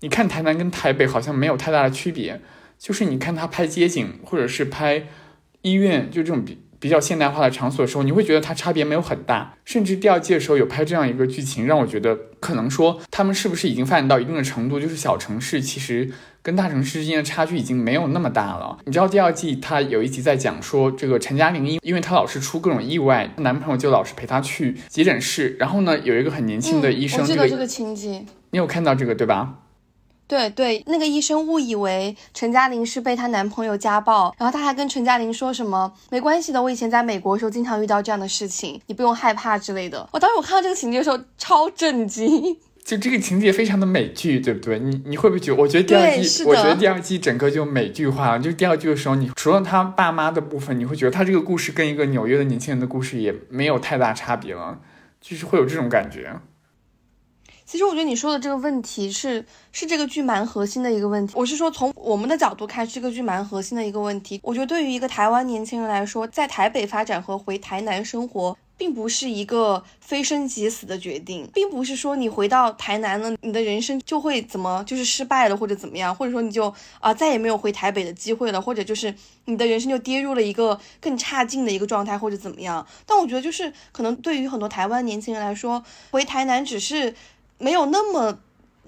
[0.00, 2.40] 你看台南跟台北好像没有太大的区别。
[2.78, 5.08] 就是你看他拍街景，或者是拍
[5.60, 9.54] 医院，就这种比比较现代化的场所的时候，你会觉得它差别没有很大。
[9.64, 16.10] 甚至第二季的时候有拍这样一个剧情，让我觉得可能说他们是不是已经发展到一定的程度，就是小城市其实
[16.42, 18.78] 跟大城市之间的差距已经没有那么大了。
[18.84, 29.54] 你知道第二季他有一集在讲说，这个陈嘉玲因因为她老是出各种意外，男朋友就老是陪她去急诊室，然后呢有一个很年轻的医生，我记得这个情节，你有看到这个对吧？
[30.26, 40.08] 对对，那个医生误以为陈嘉玲是被她男朋友家暴，然后她还跟陈嘉玲说什么没关系的，我以前在美国的时候经常遇到这样的事情，你不用害怕之类的。
[40.12, 44.78] 我当时我看到这个情节的时候超震惊，就这个情节非常的美剧，对不对？
[44.78, 45.60] 你你会不会觉得？
[45.60, 48.38] 我觉得第二季，我觉得第二季整个就美剧化了。
[48.38, 54.78] 就是第二季的时候，你除了他爸妈的部分，你会觉得他这个故事跟一个纽约的年轻人的故事也没有太大差别了，
[55.20, 56.32] 就是会有这种感觉。
[57.66, 61.34] 其实我觉得你说的这个问题是是这个剧蛮核心的一个问题。
[61.36, 64.38] 我是说从我们的角度看，这个剧蛮核心的一个问题。
[64.44, 79.12] 我觉得对于一个台湾年轻人来说，在台北发展和回台南生活，并不是一个非生即死的决定，并不是说你回到台南了，你的人生就会怎么就是失败了或者怎么样，或者说你就啊再也没有回台北的机会了，或者就是
[79.46, 82.86] 你的人生就跌入了一个更差劲的一个状态或者怎么样。
[83.04, 87.12] 但我觉得就是可能对于很多台湾年轻人来说，回台南只是。
[87.58, 88.38] 没有那么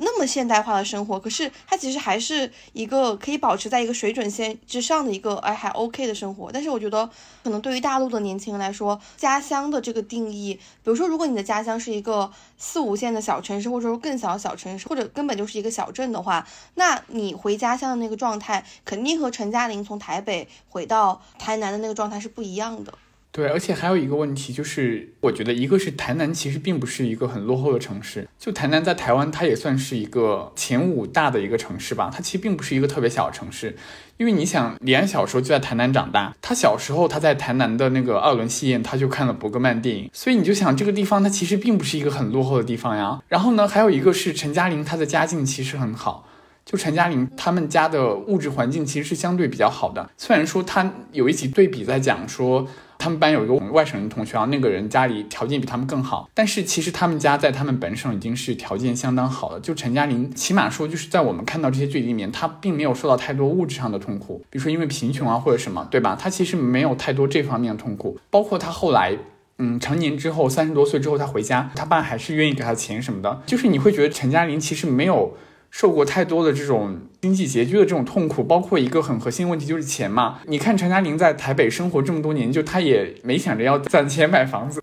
[0.01, 6.53] 那么现代化的生活，可是它其实还是一个可以保持在一个水准线之上的一个哎还 OK 的生活。
[6.53, 7.11] 但是我觉得，
[7.43, 22.95] 可能对于大陆的年轻人来说，家乡的这个定义，比如说，如果你的家乡是一个四五线的小城市，或者说更小的小城市，或者根本就是一个小镇的话，那你回家乡的那个状态，肯定和陈嘉玲从台北回到台南的那个状态是不一样的。
[23.39, 33.77] 对，而且还有一个问题，就是我觉得一个是台南其实并不是一个很落后的城市，就台南在台湾它也算是一个前五大的一个城市吧，它其实并不是一个特别小的城市，
[34.17, 43.23] 因为你想李安小时候就在台南长大，他小时候他在台南的那个二轮戏院他就看了伯格曼电影，所以你就想这个地方它其实并不是一个很落后的地方呀。
[43.29, 46.27] 然后呢，还有一个是陈嘉玲她的家境其实很好。
[46.65, 52.67] 就陈嘉玲他们家的物质环境其实是相对比较好的，虽然说他有一集对比在讲说
[52.99, 59.61] 他们班有一个外省人同学啊，那个人家里条件比他们更好，但是其实他们家在他们本省已经是条件相当好了。
[59.61, 66.19] 就陈嘉玲起码说就是在我们看到这些剧里面，他并没有受到太多物质上的痛苦，比如说因为贫穷啊或者什么，对吧？
[66.21, 69.17] 他其实没有太多这方面的痛苦，包括他后来
[69.59, 75.37] 嗯成年之后三十多岁之后他回家，他爸还是愿意给他钱什么的，就是你会觉得陈嘉玲其实没有。
[75.71, 80.41] 受过太多的这种经济拮据的这种痛苦，包括一个很核心问题就是钱嘛。
[80.47, 84.83] 你看陈嘉玲在台北生活这么多年，就她也没想着要攒钱买房子。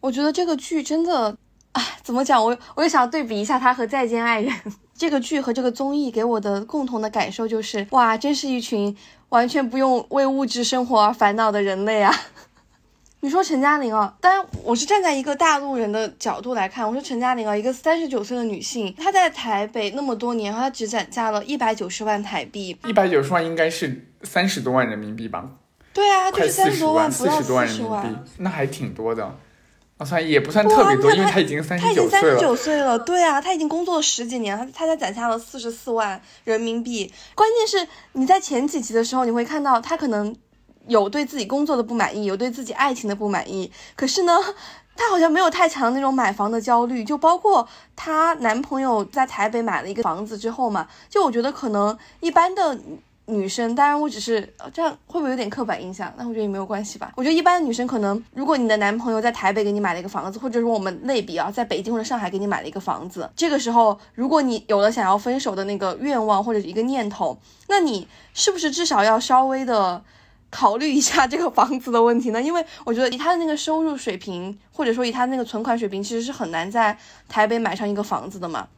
[0.00, 1.36] 我觉得这个剧真的，
[1.72, 2.44] 啊，怎么讲？
[2.44, 4.52] 我我也想对比一下她和《再见爱人》
[4.96, 8.96] 这个剧和这个综艺给我的共同的感受就是，哇，真是一群
[9.28, 12.14] 完全不用为物质生活而烦恼的人类啊。
[13.24, 25.48] 你说陈嘉玲啊，当然我是站在一个大陆人的角度来看，我说陈嘉玲啊，一个三十九岁的女性，她在台北那么多年，她只攒下了一百九十万台币，一百九十万应该是三十多万人民币吧？
[25.94, 28.08] 对啊，就是三十多万，四十多万人民币，
[28.38, 29.24] 那还挺多的。
[29.98, 32.10] 啊，算也不算特别多，因为她已经三十九岁了。
[32.10, 37.12] 她已经三十九岁了，对啊，她已经工作了十几年，她她才攒下了四十四万人民币。
[37.36, 40.34] 关键是你在前几集的时候，你会看到她可能。
[40.86, 43.70] 有对自己工作的不满意，有对自己爱情的不满意。
[43.94, 44.36] 可是呢，
[44.96, 47.04] 她好像没有太强的那种买房的焦虑。
[47.04, 52.78] 就包括她男朋友在台北买了一个房子之后嘛，就我觉得可能一般的
[53.26, 56.12] 女生，当然我只是这样，会不会有点刻板印象？
[56.18, 57.12] 那我觉得也没有关系吧。
[57.16, 70.02] 我觉得一般的女生可能，如果你的男朋友在台北给你买了一个房子，或者说我们类比啊，在北京或者上海给你买了一个房子，这个时候如果你有了想要分手的那个愿望或者一个念头，那你是不是至少要稍微的？
[70.52, 78.68] 考虑一下这个房子的问题呢，因为我觉得以他的那个收入水平，或者说以他那个存款水平，其实是很难在台北买上一个房子的嘛。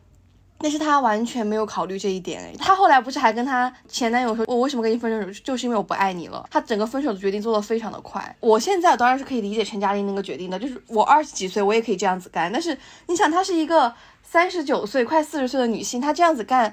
[0.58, 6.46] 但是他完全没有考虑这一点，他后来不是还跟他前男友说，我为什么跟你分手，就是因为我不爱你了。
[6.48, 8.34] 他整个分手的决定做得非常的快。
[8.38, 12.50] 我现在当然是可以理解陈嘉玲那个决定的，就是我二十几岁我也可以这样子干。
[12.50, 16.72] 但是你想，她是一个三十九岁快四十岁的女性，她这样子干。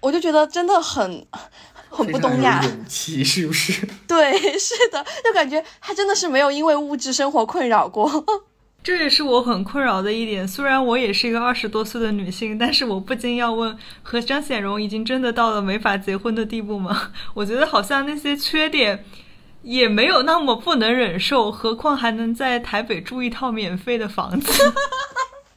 [0.00, 1.26] 我就觉得真的很
[1.88, 2.62] 很不东亚。
[2.62, 3.86] 勇气是不是？
[4.06, 8.24] 对，是的，就感觉他真的是没有因为物质生活困扰过。
[8.82, 10.46] 这也是我很困扰的一点。
[10.46, 17.10] 虽然我也是一个二十多岁的女性，但是我不禁要问：和张显荣已经真的到了没法结婚的地步吗？
[17.34, 19.04] 我觉得好像那些缺点
[19.62, 24.72] 也没有那么不能忍受，何况还能在台北住一套免费的房子。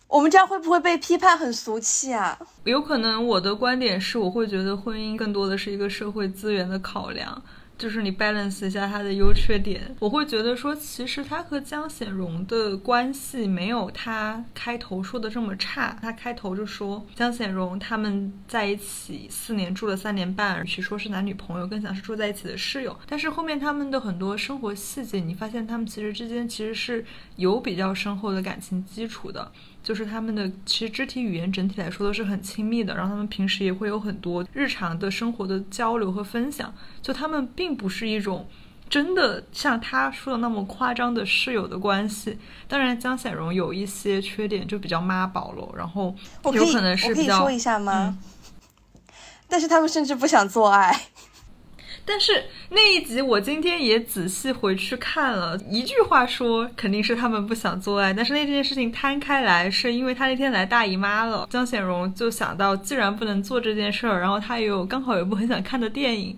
[0.10, 2.36] 我们这样会不会被批判很俗气啊？
[2.64, 7.40] 有可能我的观点是，我会觉得婚姻更多的是一个社会资源的考量。
[7.78, 15.98] 就是你 balance 一下他的优缺点，我会觉得说，其实他和江显荣的关系没有他开头说的这么差。
[16.02, 22.94] 他开头就说江显荣他们在一起四年，住了三年半，与其说是男女朋友，更像是住在一起的室友。
[23.08, 27.06] 但是后面他们的很多生活细节，你发现他们其实之间其实是
[27.38, 29.50] 有比较深厚的感情基础的。
[29.82, 36.74] 就是他们的其实肢体语言整体来说都是很亲密的，然后他们平时也会有很多日常的生活的交流和分享。
[37.02, 38.48] 就他们并不是一种
[38.90, 42.38] 真的像他说的那么夸张的室友的关系。
[42.68, 45.74] 当然，江显荣有一些缺点，就比较妈宝了。
[45.76, 46.16] 然后
[46.54, 47.40] 有可能是比较。
[47.40, 48.18] 我可以说一下吗？
[49.48, 51.08] 但是他们甚至不想做爱。
[52.10, 58.12] 但是那一集我今天也仔细回去看了，一句话说肯定是他们不想做爱。
[58.12, 66.36] 但是那件事情摊开来，是因为他那天来大姨妈了，江显荣就想到，既然不能做这件事儿，然后他也有刚好有一部很想看的电影。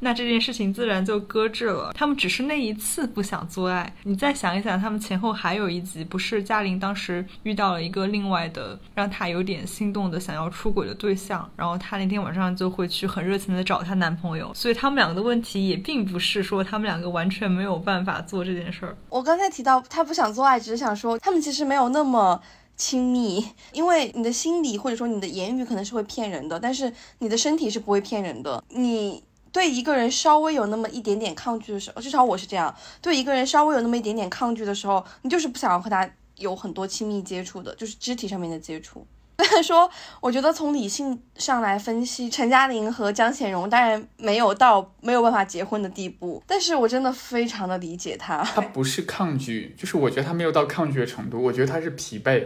[0.00, 1.92] 那这件事情自然就搁置了。
[1.94, 3.94] 他们只是那一次不想做爱。
[4.04, 14.50] 你再想一想，他们前后还有一集，不是嘉玲当时遇到了一个另外的让她有点心动的想要出轨的对象，然后她那天晚上就会去很热情的找她男朋友。
[14.54, 18.96] 所以他们两个的问题也并不是说他们两个完全没有办法做这件事儿。
[19.10, 22.40] 我刚才提到他不想做爱，只是想说他们其实没有那么
[22.74, 28.64] 亲密，因为你的心理或者说你的言语可能是会骗人的，但是你的身体是不会骗人的。
[28.70, 29.22] 你。
[29.52, 32.74] 对一个人稍微有那么一点点抗拒的时候，至少我是这样。
[33.02, 39.06] 对一个人稍微有那么一点点抗拒的时候，你就是不想要和他有很多亲密接触的，就是肢体上面的接触。
[39.40, 48.44] 虽然说，我觉得从理性上来分析，陈嘉玲和江显荣当然没有到没有办法结婚的地步，但是我真的非常的理解他。
[48.44, 52.44] 他 不是抗拒，就是我觉得他没有到抗拒的程度，我觉得他是疲惫，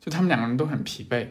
[0.00, 1.28] 就他们两个人都很疲惫。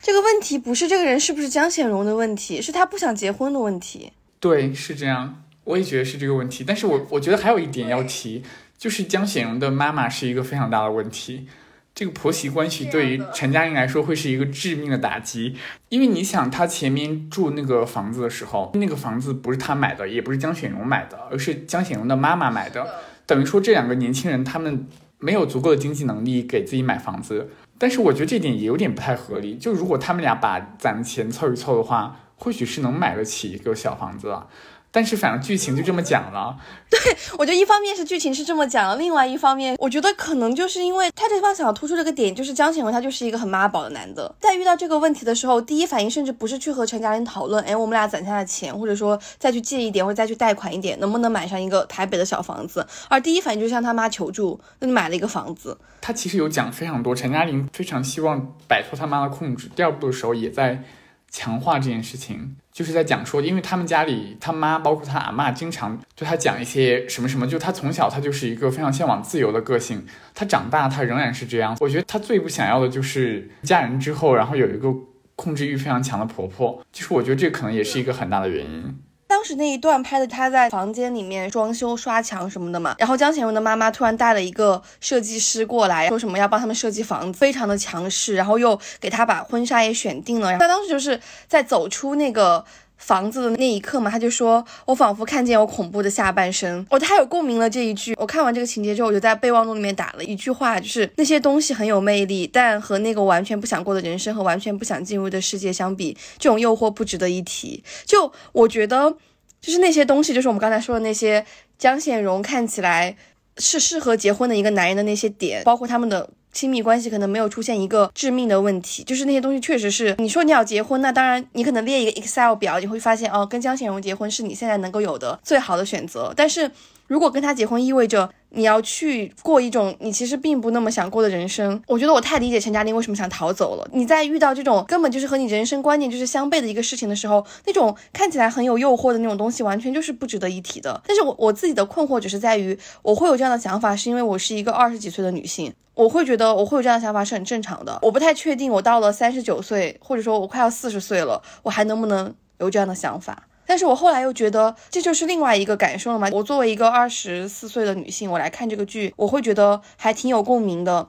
[0.00, 4.12] 这个问题不是这个人是不是江显荣的问题，是他不想结婚的问题。
[4.40, 6.64] 对，是这样，我也觉得是这个问题。
[6.66, 8.42] 但是我我觉得还有一点要提，
[8.78, 11.46] 就是江显荣的妈妈是一个非常大的问题。
[11.94, 15.56] 这个婆媳关系对于陈嘉玲来说会是一个致命的打击，
[15.90, 22.86] 因为你想，她前面住那个房子的时候，那个房子不是她买的，也不是江显荣买的，而是江显荣的妈妈买的。
[23.26, 24.86] 等于说这两个年轻人他们
[25.18, 27.50] 没有足够的经济能力给自己买房子。
[27.76, 29.56] 但是我觉得这点也有点不太合理。
[29.56, 32.16] 就如果他们俩把攒的钱凑一凑的话。
[32.40, 34.48] 或许是能买得起一个小房子了，
[34.90, 36.56] 但是反正剧情就这么讲了。
[36.90, 36.98] 对
[37.38, 55.78] 我觉得一方面是剧情是这么讲，另外一方面我觉得可能就是因为他这地方想要突出这个点，就是江显文他就是一个很妈宝的男的，在遇到这个问题的时候，第一反应甚至不是去和陈嘉玲讨论，哎，我们俩攒下的钱，或者说再去借一点，或者再去贷款一点，能不能买上一个台北的小房子，而第一反应就是向他妈求助，那你买了一个房子。
[56.00, 59.70] 他其实有讲非常多，陈嘉玲非常希望摆脱他妈的控制。
[59.76, 60.82] 第二部的时候也在。
[61.30, 71.76] 强化这件事情，就是在讲说，因为他们家里他妈包括他阿妈，经常对他讲一些什么什么，就他从小他就是一个非常向往自由的个性，他长大他仍然是这样。
[71.80, 74.92] 我觉得他最不想要的就是嫁人之后，然后有一个
[75.36, 78.98] 控制欲非常强的婆婆，其实我觉得这可能也是一个很大的原因。
[79.40, 90.58] 当时那一段拍的他在房间里面装修刷墙什么的嘛，然后江贤荣的妈妈突然带了一个设计师过来，说什么要帮他们设计房子，非常的强势，然后又给他把婚纱也选定了。
[90.58, 92.62] 他当时就是在走出那个。
[93.02, 98.14] 房子的那一刻嘛，他就说：“我仿佛看见我恐怖的下半身。”我太有共鸣了这一句。
[98.18, 107.82] 我看完这个情节之后，我就在备忘录里面打了一句话，就是那些东西很有魅力，但和那个完全不想过的人生和完全不想进入的世界相比，这种诱惑不值得一提。
[108.04, 109.16] 就我觉得，
[109.60, 111.44] 就是那些东西，就是我们刚才说的那些
[111.78, 113.16] 江显荣看起来
[113.58, 116.28] 是适合结婚的一个男人的那些点，包括他们的。
[116.52, 126.68] 亲密关系可能没有出现一个致命的问题，就是那些东西确实是你说你要结婚，那当然你可能列一个 Excel 表，你会发现哦，跟江显荣结婚是你现在能够有的最好的选择，但是。
[127.10, 133.88] 如果跟他结婚意味着你要去过一种你其实并不那么想过的人生，我觉得我太理解陈嘉玲为什么想逃走了。
[133.92, 141.02] 你在遇到这种根本就是和你人生观念就是相悖的一个事情的时候，那种看起来很有诱惑的那种东西，完全就是不值得一提的。
[141.04, 147.98] 但是我我自己的困惑只是在于，我会有这样的想法，是因为我是一个二十几岁的女性，我会觉得我会有这样的想法是很正常的。
[148.02, 152.32] 我不太确定我到了三十九岁，或者说我快要四十岁了，我还能不能。
[152.60, 153.44] 有这样的想法。
[153.70, 156.28] 但是我后来又觉得这就是另外一个感受了嘛。
[156.32, 161.08] 我作为一个二十四岁的女性，我来看这个剧，我会觉得还挺有共鸣的。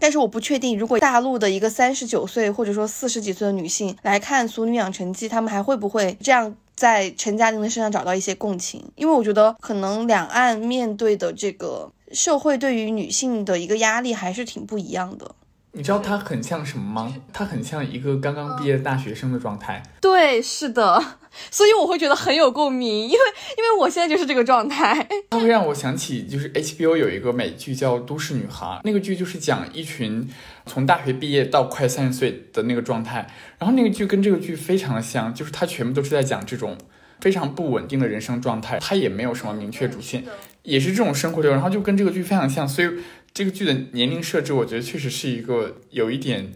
[0.00, 8.84] 但是我不确定，如果大陆的一个三十九岁或者说四十几岁的女性来看《俗女养成记》，她们还会不会这样在陈嘉玲的身上找到一些共情？
[8.96, 15.36] 因为我觉得可能两岸面对的这个社会对于女性的一个压力还是挺不一样的。
[15.76, 17.14] 你知道他很像什么吗？
[17.32, 19.82] 他很像一个刚刚毕业的大学生的状态。
[20.00, 21.18] 对，是的，
[21.50, 23.18] 所以我会觉得很有共鸣，因为
[23.58, 25.04] 因为我现在就是这个状态。
[25.30, 30.28] 它会让我想起，就是 HBO 有一个美剧叫《都市女孩》，那个剧就是讲一群
[30.64, 33.28] 从大学毕业到快三十岁的那个状态。
[33.58, 36.78] 然后那个剧跟这个剧非常的像，就是它全部都是在讲这种
[37.20, 40.24] 非常不稳定的人生状态，它也没有什么明确主线，
[40.62, 42.88] 也是这种生活流，然后就跟这个剧非常像，所以。
[43.34, 46.52] 这个剧的年龄设置，我觉得确实是一个有一点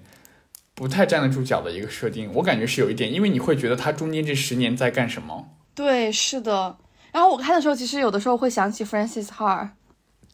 [0.75, 2.31] 不太站得住脚的一个设定。
[2.35, 5.49] 我感觉是有一点，因为你会觉得他中间这十年在干什么？
[5.75, 6.79] 对，是的。
[7.11, 9.71] 然后我看的时候，其实有的时候会想起 Francis Ha。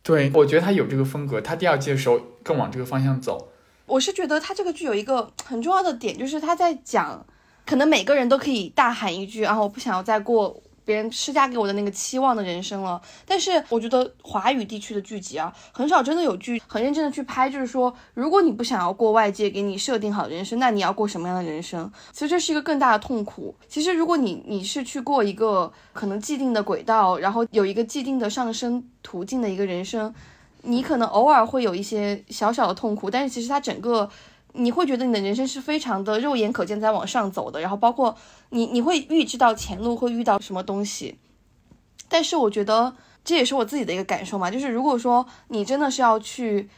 [0.03, 1.40] 对，我觉得他有这个风格。
[1.40, 3.49] 他第二季的时候更往这个方向走。
[3.86, 7.24] 我是觉得他这个剧有一个很重要的点，就是他在讲，
[7.64, 21.91] 可能每个人都可以大喊一句：“啊，我不想要再过。”别人施加给我的那个期望的人生了，但是我觉得华语地区的剧集啊，很少真的有剧很认真的去拍，就是说，如果你不想要过外界给你设定好的人生，那你要过什么样的人生？
[22.12, 23.55] 其实这是一个更大的痛苦。
[23.68, 30.14] 其实如果你你是去过一个可能既定的轨道，然后有一个既定的上升途径的一个人生，
[30.62, 34.09] 你可能偶尔会有一些小小的痛苦，但是其实它整个。
[34.57, 38.16] 你会觉得你的人生是非常的肉眼可见在往上走的，然后包括
[38.50, 41.18] 你你会预知到前路会遇到什么东西，
[42.09, 42.94] 但是我觉得
[43.24, 46.68] 这也是我自己的一个感受嘛，就是如果说你真的是要去，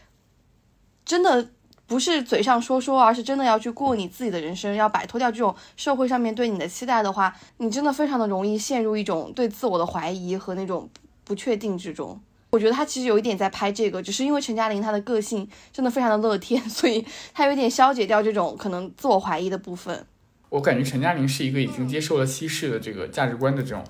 [1.05, 1.51] 真的
[1.87, 10.89] 不是嘴上说说，而是真的要去过你自己的人生，要摆脱掉这种社会上面对你的期待的话，你真的非常的容易陷入一种对自我的怀疑和那种
[11.24, 12.20] 不确定之中。
[12.57, 17.05] 我觉得他其实有一点在拍这个，只是因为陈嘉玲她的个性真的非常的乐天， 所以
[17.35, 20.07] 她有点消解掉这种可能自我怀疑的部分。
[20.49, 23.85] 我感觉陈嘉玲是一个已经接受了西式的这个价值观的这种，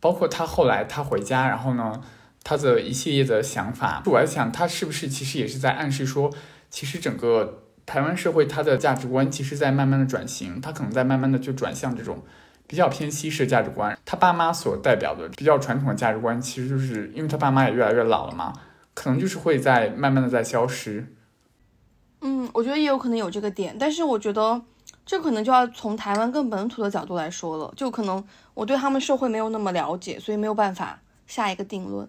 [0.00, 2.02] 包括她后来她回家，然后呢，
[2.42, 6.28] 她的一系列的想法，我在想她是不是其实也是在暗示说，
[6.70, 12.24] 其实整个台湾社会它的价值观其实在慢慢的转型，它可能在慢慢的就转向这种。
[12.72, 18.50] 比较偏西式价值观，他爸妈所代表的比较传统的价值观，其实就是因为他爸妈也越来越老了嘛，
[18.94, 21.14] 可能就是会在慢慢的在消失。
[22.22, 24.62] 嗯，我觉得也有可能有这个点，但是我觉得
[25.04, 32.08] 这可能就要从台湾更本土的角度来说了，就可能我对他们社会没有那么了解，所以没有办法下一个定论。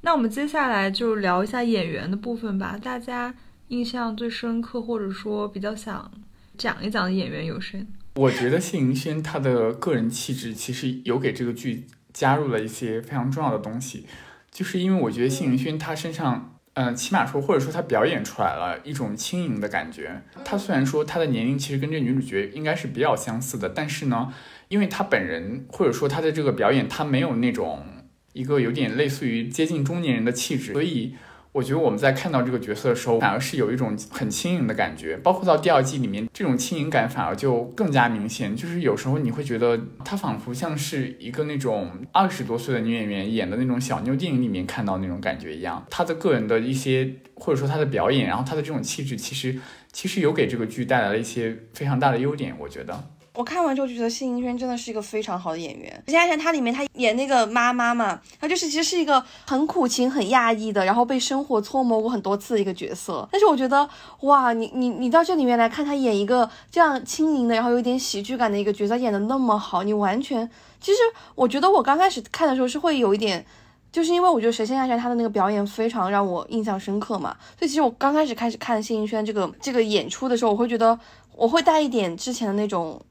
[0.00, 3.34] 那我们接下来就聊一下演员的部分吧，大家
[3.68, 6.10] 印象最深刻或者说比较想
[6.56, 7.86] 讲一讲的演员有谁？
[8.16, 14.06] 我觉得谢盈萱她的个人气质其实有给这个剧加入了一些非常重要的东西，
[14.52, 20.22] 就是因为我觉得谢盈萱她身上，嗯，起码说或者说她表演出来了一种轻盈的感觉。
[20.44, 24.32] 她虽然说她的年龄其实跟这女主角应该是比较相似的，但是呢，
[24.68, 27.84] 因为她本人或者说她的这个表演，她没有那种
[28.32, 31.16] 一个有点类似于接近中年人的气质，所以。
[31.54, 38.56] 我觉得我们在看到这个角色的时候，反而是有一种很轻盈的感觉，包括到第二季里面，这种轻盈感反而就更加明显。
[38.56, 45.86] 就是有时候你会觉得她仿佛像是一个那种二十多岁的女演员演的那种小妞电影里面看到那种感觉一样。
[45.88, 49.56] 她的个人的一些或者说她的表演，然后她的这种气质，其实
[49.92, 53.00] 其实有给这个剧带来了一些非常大的优点，我觉得。
[53.34, 56.02] 我看完之后就觉得谢盈萱真的是一个非常好的演员。
[56.06, 63.28] 之前看她里面她演那个妈妈嘛，她就是其实是一个很苦情、很压抑的，然后被生活搓磨过很多次的一个角色。
[63.32, 63.88] 但是我觉得，
[64.20, 70.48] 哇，你你你到这里面来看她演一个这样轻盈的，然后有一点喜剧感的一个角色，演的那么好，你完全
[70.80, 70.98] 其实
[71.34, 73.44] 我觉得我刚开始看的时候是会有一点，
[73.90, 80.96] 就是因为我觉得《神仙下山》她的那个表演非常让我印象深刻嘛，所以其实我刚开始开始看谢盈萱这个这个演出的时候，我会觉得
[81.34, 83.02] 我会带一点之前的那种。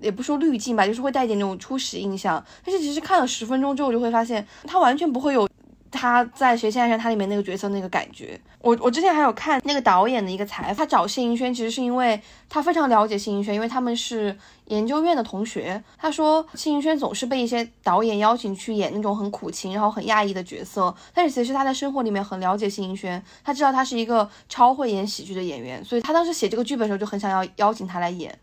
[0.00, 2.44] 也不说滤镜吧，就是会带一点那种初始印象。
[2.64, 5.48] 但是其实看了十分钟之后，就会发现他完全不会有
[5.90, 8.38] 他在《谁先爱上他》里面那个角色那个感觉。
[8.60, 14.36] 我我之前还有看那个导演的一个采访，他找谢盈萱其实是因为他非常了解谢盈萱，因为他们是
[14.66, 15.82] 研究院的同学。
[15.98, 28.36] 他说谢盈萱总是被一些导演邀请去演那种很苦情然后很压抑的角色，但是其实他在生活里面很了解谢盈萱，他知道他是一个超会演喜剧的演员，所以他当时写这个剧本的时候就很想要邀请他来演。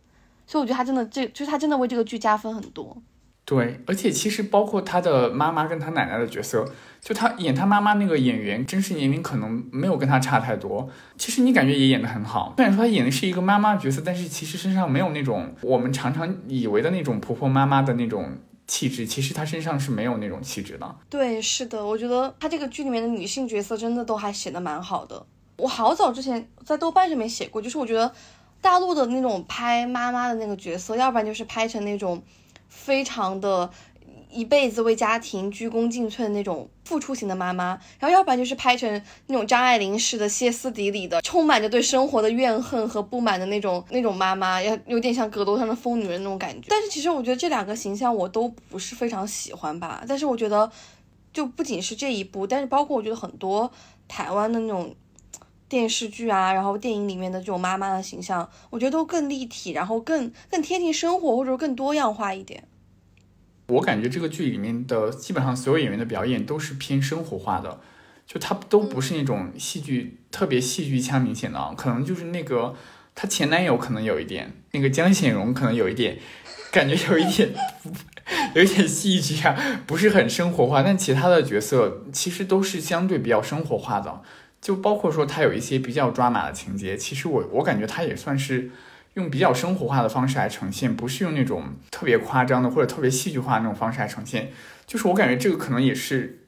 [0.52, 3.02] 所以我觉得他真的，这就是他真的为这个剧加分很多。
[3.46, 6.66] 对，而且其实包括他的妈妈跟他奶奶的角色，
[7.00, 10.90] 就他演他妈妈那个演员，真实年龄可能没有跟他差太多。
[11.18, 18.30] 其实你感觉也演得很好，虽然说他演的是一个妈妈角色，但是其实身上没有那种我们常常以为的那种婆婆妈妈的那种
[18.68, 20.96] 气质，其实她身上是没有那种气质的。
[21.10, 25.26] 对，是的，我觉得他这个剧里面的女性角色真的都还写的蛮好的。
[25.58, 28.12] 我好早之前在豆瓣上面写过，就是我觉得
[28.62, 32.22] 大陆的那种拍妈妈的那个角色，要不然就是拍成那种。
[32.74, 33.70] 非常的
[34.32, 38.90] 一辈子为家庭鞠躬尽瘁的那种付出型的妈妈，然后要不然就是拍成
[39.28, 46.68] 那种张爱玲式的歇斯底里的，充满着对生活的怨恨和不满的那种那种妈妈，要有点像阁楼上的疯女人那种感觉。
[46.70, 50.02] 但是其实我觉得这两个形象我都不是非常喜欢吧。
[50.08, 50.72] 但是我觉得
[51.34, 53.70] 就不仅是这一部，但是包括我觉得很多
[54.08, 54.96] 台湾的那种
[55.72, 62.66] 电视剧啊，然后电影里面的这种妈妈的形象，我觉得都更立体，然后更更贴近生活，或者说更多样化一点。
[63.68, 67.80] 我感觉这个剧里面的基本上所有演员的表演都是偏生活化的，
[68.28, 72.76] 就他都不是那种戏剧特别戏剧腔明显的，可能就是那个
[73.16, 76.20] 他前男友可能有一点，那个江显荣可能有一点，
[76.70, 77.54] 感觉有一点
[78.56, 79.56] 有一点戏剧啊，
[79.88, 84.22] 不是很生活化，但其他的角色其实都是相对比较生活化的，
[84.62, 88.72] 就包括说他有一些比较抓马的情节，其实我我感觉他也算是。
[89.16, 94.54] 用比较生活化的方式来呈现，不是用那种特别夸张的或者特别戏剧化的那种方式来呈现。
[94.88, 96.46] 就是我感觉这个可能也是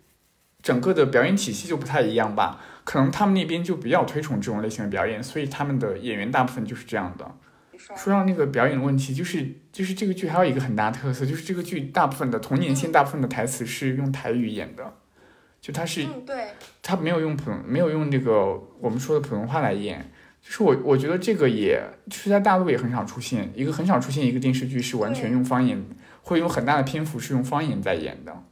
[0.61, 2.61] 整个的表演体系就不太一样吧。
[2.86, 7.30] 可能他们那边就比较推崇这种类型的表演，所以他们的演员大部分就是这样的。
[7.97, 14.93] 说到那个表演的问题，就是就是这个剧还有一个很大特色，就是这个剧大部分的童年线大部分的台词是用台语演的，
[15.64, 16.47] 就他是，对，
[16.82, 20.11] 他没有用普没有用这个我们说的普通话来演。
[20.41, 25.82] 就是我，我觉得这个也就是在大陆也很少出现，一个很少出现一个电视剧是完全用方言，
[26.22, 28.43] 会有很大的篇幅是用方言在演的。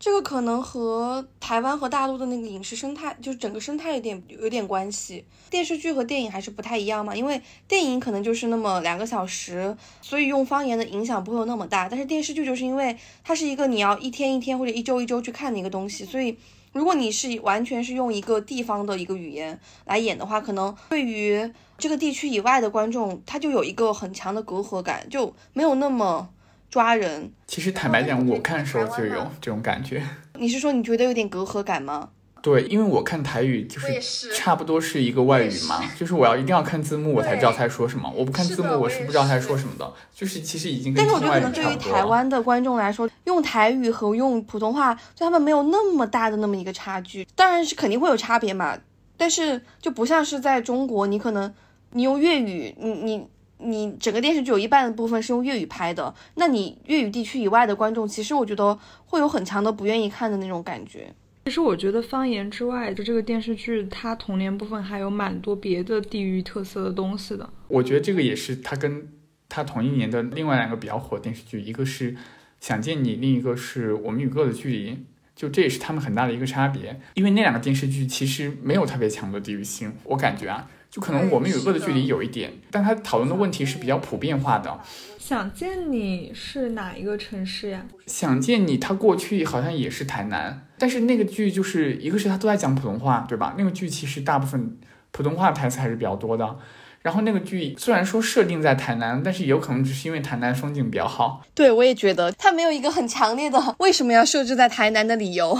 [0.00, 5.26] 这个可能和台湾和大陆的那个影视生态，就是整个生态有点有点关系。
[5.50, 11.86] 电视剧和电影还是不太一样嘛，因为电影可能就是那么两个小时，所以用方言的影响不会有那么大。
[11.86, 16.36] 但是电视剧就是因为它是一个你要一天一天或者一周一周去看的一个东西，所以。
[16.72, 26.28] 如果你是完全是用一个地方的一个语言来演的话，可能对于这个地区以外的观众，他就有一个很强的隔阂感，就没有那么
[26.70, 27.32] 抓人。
[27.46, 30.02] 其实坦白讲，我看的时候就有这种感觉。
[30.38, 32.10] 你是说你觉得有点隔阂感吗？
[32.42, 39.92] 对，因为我看台语就是差不多是一个外语嘛，就是我要一定要看字幕我才知道他在说什么，我不看字幕我是不知道他在说什么的。
[40.14, 47.26] 就是其实已经跟但是我觉得可能对于台湾的观众来说，用台语和用普通话，就他们没有那么大的那么一个差距。
[47.36, 48.74] 当然是肯定会有差别嘛，
[49.18, 51.52] 但是就不像是在中国，你可能
[51.90, 53.28] 你用粤语，你你
[53.62, 61.12] 你整个电视剧有一半的部分是用粤语拍的，那你粤语地区以外的观众，其实我觉得会有很强的不愿意看的那种感觉。
[61.46, 67.48] 其实我觉得方言之外就这个电视剧，它童年部分还有蛮多别的地域特色的东西的。
[67.68, 69.08] 我觉得这个也是它跟
[69.48, 72.12] 它同一年的另外两个比较火的电视剧，一个是
[72.60, 74.98] 《想见你》，另一个是我们与恶的距离。
[75.34, 80.68] 就这也是他们很大的一个差别，因为那两个电视剧其实没有特别强的地域性，我感觉啊。
[80.90, 84.80] 就可能我们与恶的距离有一点，但他讨论的问题是比较普遍化的。
[85.18, 87.86] 想见你是哪一个城市呀？
[88.06, 93.54] 想见你，他过去好像也是台南，但是那个剧就是一个是他都在讲普通话，对吧？
[93.56, 94.76] 那个剧其实大部分
[95.12, 96.56] 普通话台词还是比较多的。
[97.02, 101.42] 然后那个剧虽然说设定在台南，但是有可能只是因为台南风景比较好。
[101.54, 105.56] 对，我也觉得他没有一个很强烈的为什么要设置在台南的理由。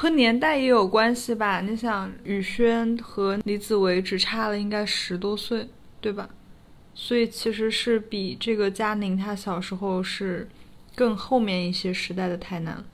[0.00, 1.60] 和年代也有关系吧？
[1.60, 5.68] 你想，宇轩和李子维只差了应该十多岁，
[6.00, 6.28] 对吧？
[6.94, 10.48] 所以其实是比这个佳宁他小时候是
[10.94, 12.84] 更后面一些时代的台南。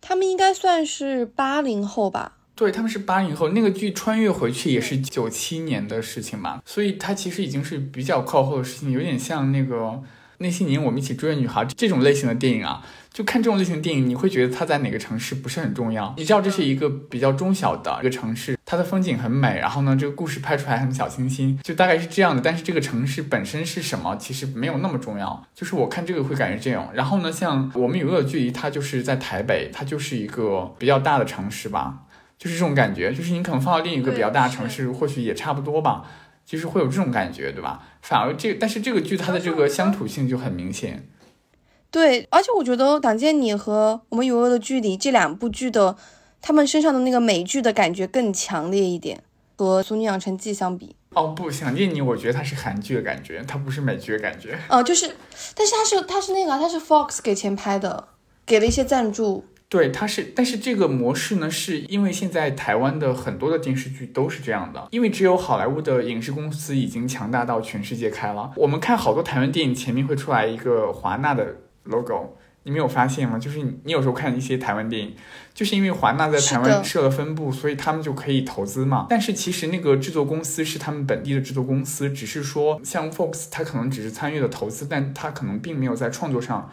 [0.00, 2.38] 他们应该算是八零后吧？
[2.54, 3.50] 对，他们是八零后。
[3.50, 10.02] 那个剧穿越回去也是九七年的事情嘛，所以它其实已经是比较靠后的事情，有点像那个。
[10.42, 12.82] 那些年我们一起追的女孩这种类型的电影啊，
[13.12, 16.14] 就看这种类型电影，你会觉得它在哪个城市不是很重要。
[16.16, 22.40] 你知道这是一个比较中小的一个城市，它的风景很美，然后呢，这个故事拍出来很小清新，就大概是这样的。
[22.40, 25.44] 但是这个城市本身是什么，其实没有那么重要。
[25.54, 26.88] 就是我看这个会感觉这样。
[26.94, 32.02] 然后呢，像我们与恶的距离，它就是在台北，它就是一个比较大的城市吧，
[32.38, 33.12] 就是这种感觉。
[33.12, 36.04] 就是你可能放到另一个比较大的城市，或许也差不多吧。
[36.46, 37.82] 就是会有这种感觉，对吧？
[38.02, 41.08] 反而这，但是这个剧它的这个乡土性就很明显。
[41.90, 45.96] 对，而且我觉得《想见你》和《我们与恶的距离》这两部剧的，
[46.40, 49.22] 他们身上的那个美剧的感觉更强烈一点。
[49.56, 50.96] 和《俗女养成记》相比。
[51.10, 54.58] 哦不，想见你，我觉得它是韩剧的感觉，它不是美剧的感觉。
[54.70, 55.14] 哦，就是，
[55.54, 58.08] 但是它是它是那个它是 Fox 给钱拍的，
[58.46, 59.44] 给了一些赞助。
[59.68, 68.50] 对，它是，但是这个模式呢，是因为现在台湾的很多的电视剧都是这样的，因为只有好莱坞的影视公司已经强大到全世界开了。
[68.56, 73.38] 我们看好多台湾电影前面会出来一个华纳的 logo，你没有发现吗？
[73.38, 75.14] 就是你你有时候看一些台湾电影，
[75.54, 79.06] 就是因为华纳在台湾设了分部，所以他们就可以投资嘛。
[79.08, 86.70] 但是其实那个制作公司是他们本地的制作公司，只是说像 Fox，他可能只是参与了投资，但他可能并没有在创作上。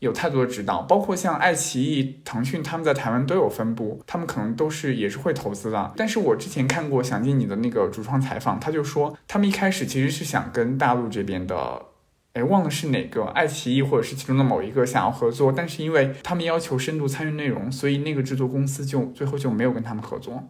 [0.00, 5.92] 有太多的指导，包括像爱奇艺、腾讯，他们在台湾都有分部，他们可能都是也是会投资的。
[5.94, 11.82] 但是我之前看过《想见你》的那个主创采访，他就说他们一开始其实是想跟大陆这边的，
[12.32, 20.42] 哎，忘了是哪个，爱奇艺或者是其中的某一个想要合作，但是因为他们要求深度参与内容，所以那个制作公司就最后就没有跟他们合作。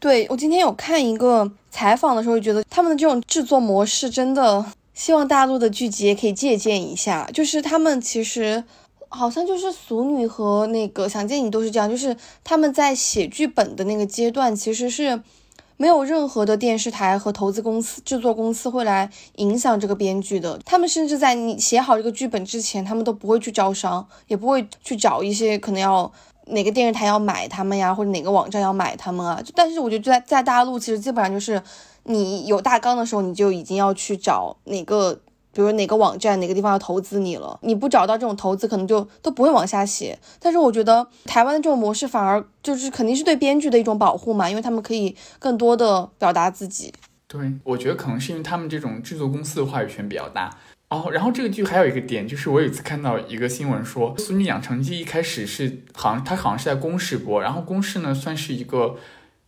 [0.00, 4.64] 对我今天有看一个采访的时候，觉得他们的这种制作模式真的。
[4.94, 8.64] 希望大陆的剧集也可以借鉴一下，就是他们其实
[9.08, 15.22] 好像就是《俗女》和那个《想见你》都是这样，就是他们在写剧本的那个阶段，其实是
[15.78, 20.60] 没有任何的电视台和投资公司、制作公司会来影响这个编剧的。
[20.66, 26.12] 他们甚至在你写好这个剧本之前，他们都不会去招商，也不会去找一些可能要
[26.48, 29.42] 哪个电视台要买他们呀，或者哪个网站要买他们啊。
[29.54, 31.62] 但是我觉得在在大陆，其实基本上就是。
[32.04, 35.20] 你有大纲的时候，你就已经要去找哪个，
[35.58, 37.58] 比如哪个网站、哪个地方要投资你了。
[37.62, 40.16] 你不找到这种投资，可能就都不会往下写。
[40.38, 46.94] 但是我觉得台湾的这种模式反而就是肯定是对编剧的一种保护嘛，因为他们可以更多的表达自己。
[47.26, 50.48] 对，我觉得可能是因为他们这种制作公司的话语权比较大。
[50.90, 58.94] 哦，然后这个剧还有一个点，就是我有一次看到一个新闻说，《俗女养成记》一开始是好像它好像是在公视播，然后公视呢算是一个。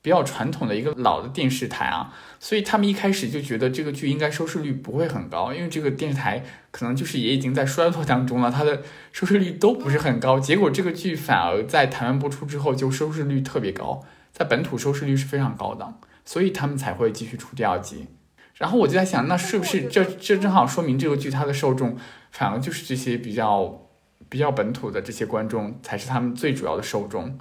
[0.03, 8.83] 比较传统的一个老的电视台啊，所以他们一开始就觉得这个剧应该收视率不会很高，因为这个电视台可能就是也已经在衰落当中了，它的
[9.13, 10.41] 收视率都不是很高。
[10.41, 15.95] 结果这个剧反而在台湾播出之后就收视率特别高，在本土收视率是非常高的，
[16.25, 18.07] 所以他们才会继续出第二季。
[18.55, 21.97] 然后我就在想，那是不是这这正好说明这个剧它的受众
[22.31, 23.87] 反而就是这些比较
[24.29, 27.39] 比较本土的这些观众才是他们最主要的受众。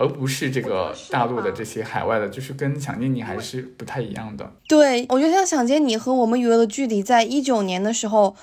[0.00, 4.50] 而不是这个大陆的这些海外的，就是跟《想见你》还是不太一样的。
[4.66, 8.34] 对，我觉得像《想见你》和《我们娱乐的距离》在一九年的时候。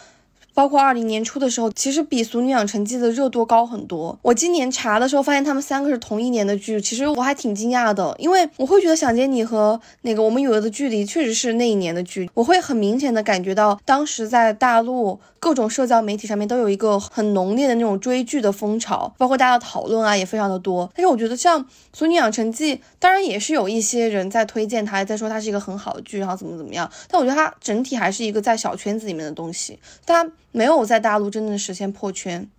[0.58, 4.18] 包括二零年初的时候，其实比《俗女养成记》的热度高很多。
[4.24, 12.28] 我今年查的时候发现他们三个是同一年的剧，其实我还挺惊讶的，因为我会觉得《想见你》和那个《我们有的距离》确实是那一年的剧。
[12.34, 20.90] 我会很明显的感觉到，当时在大陆各种社交媒体上面都有一个很浓烈的那种追剧的风潮，包括大家的讨论啊也非常的多。
[20.96, 26.92] 但是我觉得像《俗女养成记》，当然也是有一些人在推荐它，在说它是一个很好的剧，然后怎么怎么样。
[27.08, 30.28] 但我觉得它整体还是一个在小圈子里面的东西，它。
[30.58, 32.50] 没有在大陆真正实现破圈，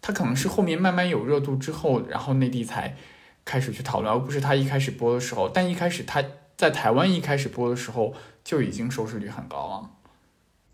[0.00, 2.94] 他可能是后面慢慢有热度之后，然后内地才
[3.44, 5.48] 开始去讨论，而不是他一开始播的时候。
[5.48, 6.22] 但一开始他
[6.56, 9.90] 在台湾一开始播的时候就已经收视率很高了。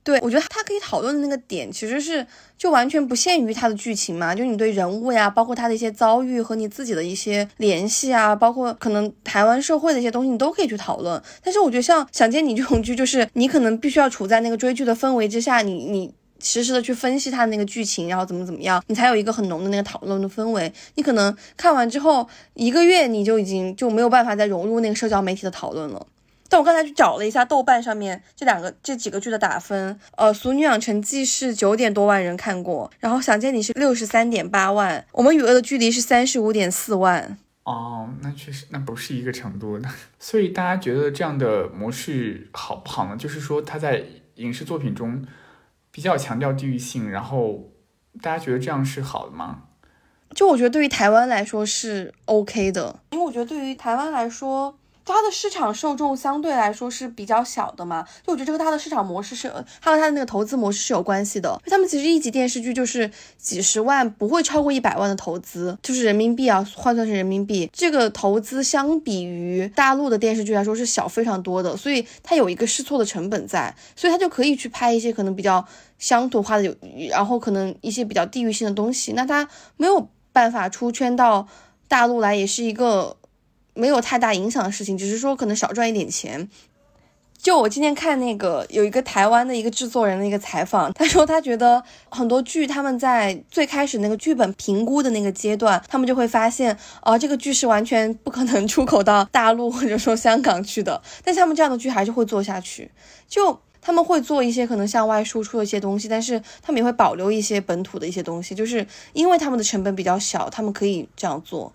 [0.03, 2.27] 对，我觉得他可以讨论的那个点其实是
[2.59, 11.23] 就完全不限于他的剧情嘛，就你对人物呀，包括他的一些遭遇和你自己的一些联系啊，包括可能台湾社会的一些东西，你都可以去讨论。
[11.43, 16.13] 但是我觉得像《想见你》这种剧，就是你可能必须要处在那个追剧的氛围之下，你你。
[16.45, 20.73] 实时的去分析他的那个剧情，然后怎么怎么样，你才有一个很浓的那个讨论的氛围。
[20.95, 26.07] 你可能看完之后一个月，你就已经就没有办法再融入那个社交媒体的讨论了。
[26.49, 37.39] 但我刚才去找了一下豆瓣上面这两个这几个剧的打分，呃，《俗女养成记》是九点多万人看过，然后《想见你》是六十三点八万，《我们与恶的距离》是三十五点四万。
[37.65, 39.89] 哦，那确实，那不是一个程度的。
[40.21, 43.17] 所以大家觉得这样的模式好不好呢？
[43.17, 45.25] 就是说它在影视作品中。
[45.95, 47.71] 比较强调地域性，然后
[48.21, 49.63] 大家觉得这样是好的吗？
[50.35, 54.77] 就我觉得对于台湾来说是 OK 的，因为我觉得对于台湾来说。
[55.13, 59.49] 它的市场受众相对来说是比较小的嘛，就我觉得这个它的市场模式是，
[59.81, 61.61] 它和它的那个投资模式是有关系的。
[61.67, 75.65] 他们其实一集电视剧就是几十万，不会超过一百万的投资，就是人民币啊，换算成人民币，这个投资相比于大陆的电视剧来说是小非常多的，所以它有一个试错的成本在，所以它就可以去拍一些可能比较
[75.99, 76.75] 乡土化的，有
[77.11, 79.13] 然后可能一些比较地域性的东西。
[79.13, 79.47] 那它
[79.77, 81.47] 没有办法出圈到
[81.89, 83.17] 大陆来，也是一个。
[83.75, 86.49] 没有太大影响的事情，只是说可能少赚一点钱。
[87.37, 102.91] 就我今天看那个有一个台湾的一个制作人的一个采访，他说他觉得很多剧他们在最开始那个剧本评估的那个阶段，他们就会发现，哦，这个剧是完全不可能出口到大陆或者说香港去的，但是他们这样的剧还是会做下去，
[103.29, 103.61] 就。
[103.87, 111.71] 他们会做一些可能向外输出的一些东西，但是他们也会保留一些本土的一些东西，就是因为他们的成本比较小，他们可以这样做。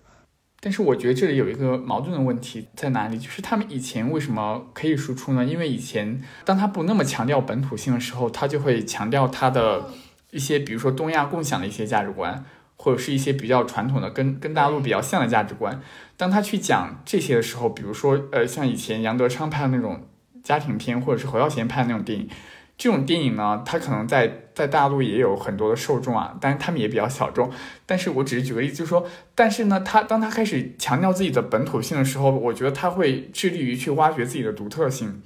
[0.60, 5.44] 但是我觉得这里有一个矛盾的问题在哪里，就是他们以前为什么可以输出呢？
[5.44, 9.90] 因为以前当他不那么强调本土性的时候，他就会强调他的
[10.30, 12.44] 一些，比如说东亚共享的一些价值观，
[12.76, 15.80] 或者是一些比较传统的跟跟大陆比较像的价值观。
[16.16, 20.06] 当他去讲这些的时候，比如说呃，像以前杨德昌拍的那种。
[20.42, 22.26] 家庭片或者是侯孝贤拍的那种电影，
[22.80, 27.50] 这种电影呢，它可能在在大陆也有很多的受众啊，但是他们也比较小众。
[27.84, 35.20] 但是我只是举个例子，就是说，但是呢，他当他开始强调自己的本土性的时候，我觉得他会致力于去挖掘自己的独特性，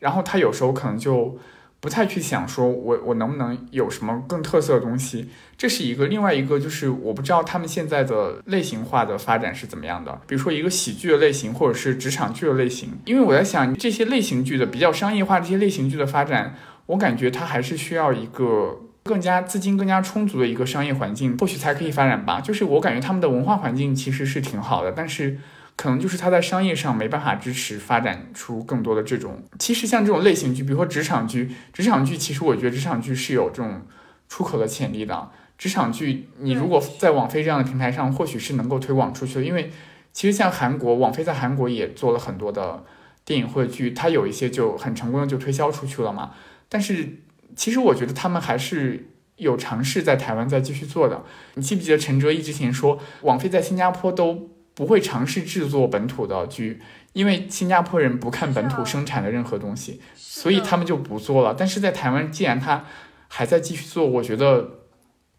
[0.00, 1.38] 然后他有时候可能就。
[1.82, 6.08] 不太去想说，我我能不能有什么更特色的东西，这是一个。
[6.08, 10.20] 另外一个就是我不知道他们现在的类型化的发展是怎么样的。
[10.26, 12.90] 比如说一个喜剧的类型，或者是职场剧的类型。
[13.06, 16.54] 因为我在想这些类型剧的比较商业化，这些类型剧的发展，
[16.90, 22.40] 我感觉它还是需要一个更加资金更加充足的一个商业环境，或许才可以发展吧。
[22.40, 25.38] 就是我感觉他们的文化环境其实是挺好的，但是。
[25.76, 29.42] 可能就是它在商业上没办法支持发展出更多的这种。
[29.58, 33.80] 其实像这种类型剧，比如说职场剧，职场剧其实我觉得职场剧是有这种
[34.28, 35.30] 出口的潜力的。
[35.56, 39.42] 职场剧你如果在网飞这样的平台上，或许是能够推广出去的。
[39.42, 39.70] 因为
[40.12, 42.84] 其实像韩国，网飞在韩国也做了很多的
[43.24, 46.32] 电影或者剧，它有一些就很成功的就推销出去了嘛。
[46.70, 51.22] 但是其实我觉得他们还是有尝试在台湾再继续做的。
[51.56, 54.48] 你记不记得陈哲艺之前说，网飞在新加坡都。
[54.72, 56.80] 不会尝试制作本土的剧，
[57.12, 61.54] 因为新加坡人不看本土生产的任何东西，所以他们就不做了。
[61.58, 62.86] 但是在台湾，既然他
[63.28, 64.78] 还在继续做，我觉得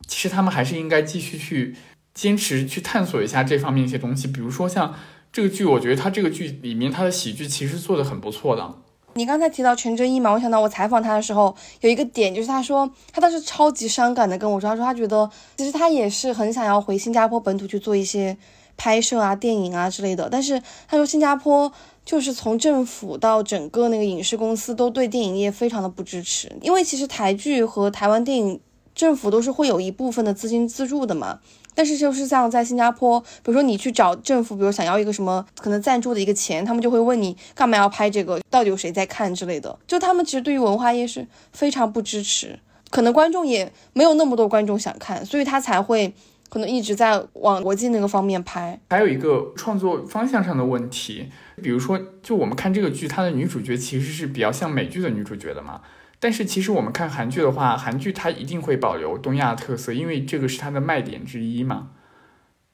[0.06, 1.76] 其实他们还是应该继续去
[2.14, 4.28] 坚持去探索一下这方面一些东西。
[4.28, 4.94] 比如说像
[5.32, 8.81] 这个剧，我觉得他这个剧里面他的喜剧其实做的很不错的。
[9.14, 18.38] 你刚才提到陈哲艺嘛，我想到我采访他的时候有一个点，就是他说他当时超级伤感的跟我说，他说他觉得其实他也是很想要回新加坡本土去做一些。
[18.78, 21.72] 拍摄啊，电影啊之类的，但是他说新加坡
[22.04, 28.60] 就是从政府到整个那个影视公司都对电影业非常的不支持，因为其实台剧和台湾电影
[28.96, 31.42] 政府都是会有一部分的资金资助的嘛，
[31.74, 42.60] 但是就是像在新加坡，比如说你去找政府，比如想要一个什么可能赞助的一个钱，他们就会问你干嘛要拍这个，到底有谁在看之类的，就他们其实对于文化业是非常不支持，
[42.90, 46.14] 可能观众也没有那么多观众想看，所以他才会。
[46.50, 51.30] 可能一直在往国际那个方面拍，还有一个创作方向上的问题，
[51.64, 55.80] 比如说，就我们看这个剧，它的女主角其实是比较像美剧的女主角的嘛。
[56.22, 61.90] 但是其实我们看韩剧的话，韩剧它一定会保留东亚特色，因为这个是它的卖点之一嘛，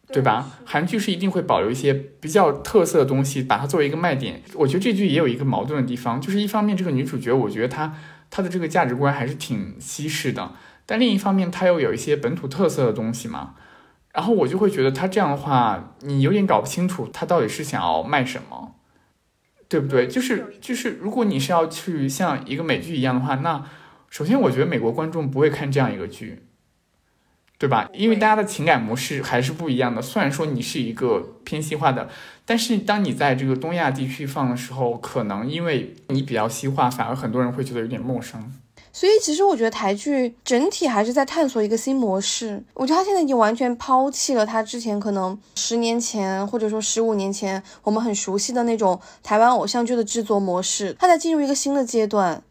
[0.09, 0.51] 对吧？
[0.65, 4.41] 韩剧是一定会保留一些比较特色的东西，把它作为一个卖点。
[4.53, 7.95] 我觉得这剧也有一个矛盾的地方，就是一方面这个女主角，我觉得她
[8.29, 10.51] 她的这个价值观还是挺西式的，
[10.85, 13.55] 但另一方面她又有一些本土特色的东西嘛。
[14.13, 18.75] 然后我就会觉得她这样的话，你有点搞不清楚她到底是想要卖什么，
[19.69, 20.07] 对不对？
[20.07, 23.65] 就是就是，如果你是要去像一个美剧一样的话，那
[24.09, 26.43] 首先我觉得美国观众不会看这样一个剧，
[27.57, 27.89] 对吧？
[27.93, 30.01] 因为大家的情感模式还是不一样的。
[30.01, 32.09] 虽然说你是一个偏西化的，
[32.45, 38.53] 但是当你在这个东亚地区放的时候，可能因为你比较西化，反而很多人会觉得有点陌生。
[38.97, 42.63] 所以其实我觉得台剧整体还是在探索一个新模式。
[42.73, 52.41] 我觉得他现在已经完全抛弃了他之前可能十年前或者说十五年前我们很熟悉的那种台湾偶像剧的制作模式，他在进入一个新的阶段，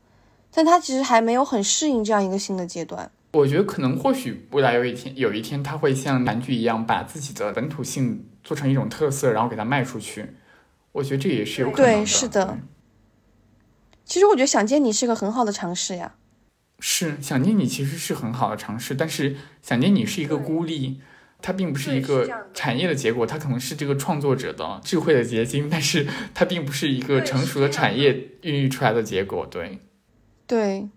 [0.55, 3.11] 但他其实还没有很适应这样一个新的阶段。
[3.33, 10.37] 我觉得可能或许未来有一天有一天他会像韩剧一样把自己的本土性做成一种特色，然后给它卖出去。
[10.93, 11.97] 我觉得这也是有可能的。
[11.97, 12.57] 对，是的。
[14.05, 16.15] 其实我觉得《想见你》是个很好的尝试呀。
[16.79, 21.01] 是想念你其实是很好的尝试，但是想念你是一个孤立，
[21.41, 28.13] 它并不是一个产业的结果，它可能是这个创作者的智慧的结晶，但是它并不是一个成熟的产业
[28.43, 29.47] 孕育出来的结果。
[29.47, 29.81] 对，
[30.47, 30.89] 对，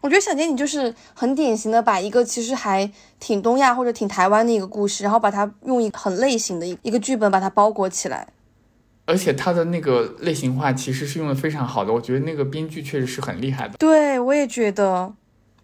[0.00, 8.28] 我觉得想念你就是很典型的把一个其实还挺东亚或者挺台湾的一个故事，然后把它用一个很类型的一一个剧本把它包裹起来，
[9.08, 13.74] 而且它的那个类型化其实是用的非常好的，我觉得那个编剧确实是很厉害的。
[13.78, 15.14] 对，我也觉得。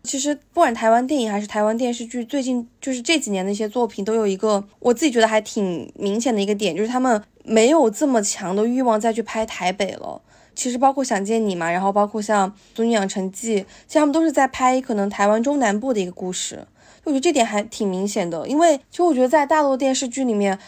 [0.03, 10.20] 其实不管台湾电影还是台湾电视剧，最近就是这几年的一些作品，都有一个我自己觉得还挺明显的一个点，就是他们没有这么强的欲望再去拍台北了。
[10.55, 16.66] 其实包括《想见你》嘛，然后包括像《俗女养成记》，其实他们都是在拍可能台湾中南部的一个故事。
[17.05, 20.59] 我觉得这点还挺明显的，因为其实我觉得在大陆电视剧里面，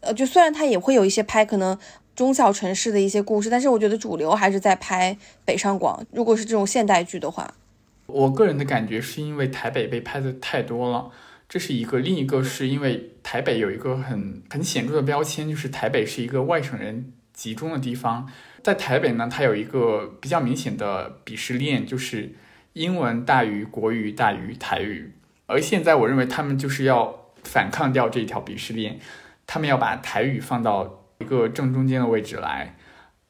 [0.00, 1.76] 呃，就虽然他也会有一些拍可能
[2.14, 6.04] 中小城市的一些故事，但是我觉得主流还是在拍北上广。
[6.12, 7.54] 如果是这种现代剧的话，
[8.06, 11.10] 我个人的感觉是因为台北被拍的太多了，
[11.48, 18.28] 这是一个；另一个是因为台北有一个很很显著的标签，就是台北是一个外省人集中的地方。
[18.62, 22.34] 在台北呢，它有一个比较明显的鄙视链，就是
[22.74, 25.12] 英文大于国语大于台语。
[25.46, 29.00] 而现在，我认为他们就是要反抗掉这一条鄙视链，
[29.46, 32.74] 他们要把台语放到一个正中间的位置来，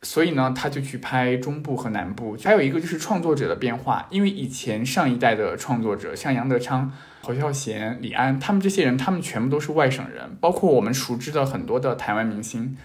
[0.03, 2.37] 所以呢，他就去拍中部和南部。
[2.43, 6.91] 还有一个就是创作者的变化，因为以前上一代的创作者，像杨德昌、
[7.21, 12.77] 侯孝贤、李安，他们这些人，他们全部都是外省人，包括我们熟知的很多的台湾明星，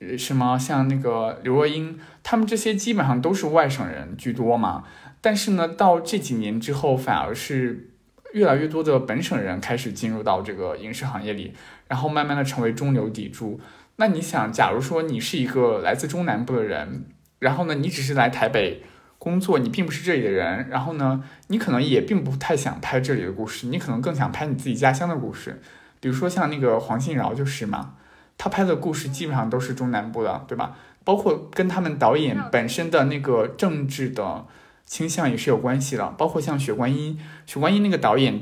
[0.00, 4.82] 呃，什么像那个刘若英，他们这些基本上都是外省人居多嘛。
[5.20, 7.90] 但是呢，到这几年之后，反而是。
[8.34, 11.54] 越来越多的本省人开始进入到这个影视行业里，
[11.86, 13.58] 然后慢慢的成为中流砥柱。
[14.00, 17.04] 那你想，假如说你是一个来自中南部的人，
[17.40, 18.82] 然后呢，你只是来台北
[19.18, 25.60] 工作，你并不是这里的人，然后呢，你可能也并不太想拍这里的故事，你可能更想拍你自己家乡的故事。
[26.00, 27.94] 比如说像那个黄信尧就是嘛，
[28.36, 30.76] 他拍的故事基本上都是中南部的，对吧？
[31.04, 34.46] 包括跟他们导演本身的那个政治的。
[34.88, 37.18] 倾向也是有关系的，包括像《雪观音》，
[37.52, 38.40] 《雪观音》那个导演，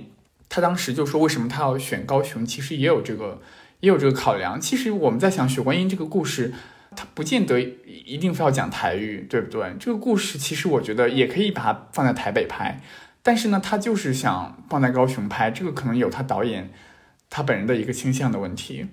[0.48, 3.40] 他当时就说为什么他要选高雄，其实也有这个，
[3.80, 4.60] 也有这个考量。
[4.60, 6.54] 其实我们在想《雪观音》这个故事，
[6.94, 9.74] 它不见得一定非要讲台语，对不对？
[9.78, 12.80] 这个故事其实我觉得也可以把它放在台北拍，
[13.22, 16.70] 但是呢，他就是想放在高雄拍，这个可能有他导演
[17.28, 18.86] 他本人的一个倾向的问题。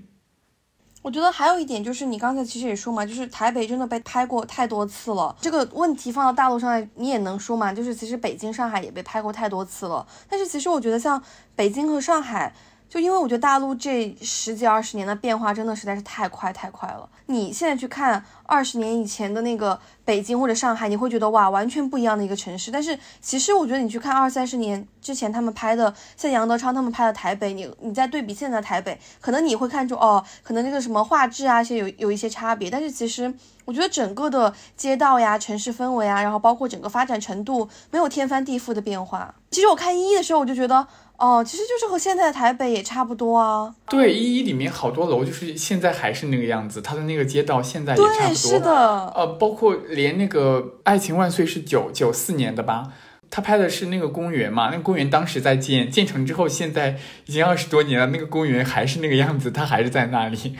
[1.01, 5.36] 我觉得还有一点就是，你刚才其实也说嘛，就是台北真的被拍过太多次了。
[5.41, 10.05] 这个问题放到大陆上来，你也能说嘛，就是其实北京、上海也被拍过太多次了。
[10.29, 11.21] 但是其实我觉得像
[11.55, 12.53] 北京和上海。
[12.93, 17.09] 就因为我觉得大陆这十几二十年的变化真的实在是太快太快了。
[17.25, 22.69] 你现在去看二十年以前的那个北京或者上海，你会觉得哇，完全不一样的一个城市。
[22.69, 32.69] 但是其实我觉得你去看二三十年之前他们拍的，像杨德昌他们拍的台北，你你再对比现在的台北，可能你会看出哦，可能那个什么画质啊，一些有有一些差别。
[32.69, 33.33] 但是其实
[33.65, 39.33] 我觉得整个的街道呀、城市氛围啊，然后包括整个发展程度，没有天翻地覆的变化。
[39.49, 40.87] 其实我看一一的时候，我就觉得。
[41.18, 43.74] 哦，其实就是和现在的台北也差不多啊。
[43.88, 48.28] 对，一一里面好多楼就是现在还是那个样子，它的那个街道现在也差不多。
[48.28, 49.07] 对，是的。
[49.16, 52.91] 呃，包括连那个《爱情万岁》是九九四年的吧？
[53.30, 54.70] 他拍的是那个公园嘛？
[54.70, 60.55] 那个公园当时在建，建成之后现在已经二十多年了，那个公园还是那个样子，它还是在那里。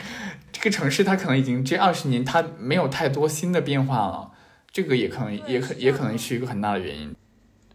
[0.50, 4.30] 这个城市它可能已经这二十年它没有太多新的变化了，
[4.72, 7.14] 这个也可能也可也可能是一个很大的原因。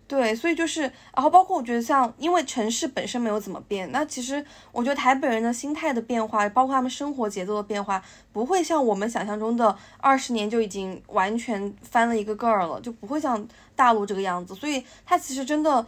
[0.10, 8.04] 对，所以就是，然后包括我觉得像，因为城市本身没有怎么变，那其实我觉得台北人的心态的变化，包括他们生活节奏的变化，
[8.34, 14.56] 不会像我们想象中的二十年就已经完全翻了一个个儿了，就不会像大陆这个样子。
[14.56, 15.86] 所以它其实真的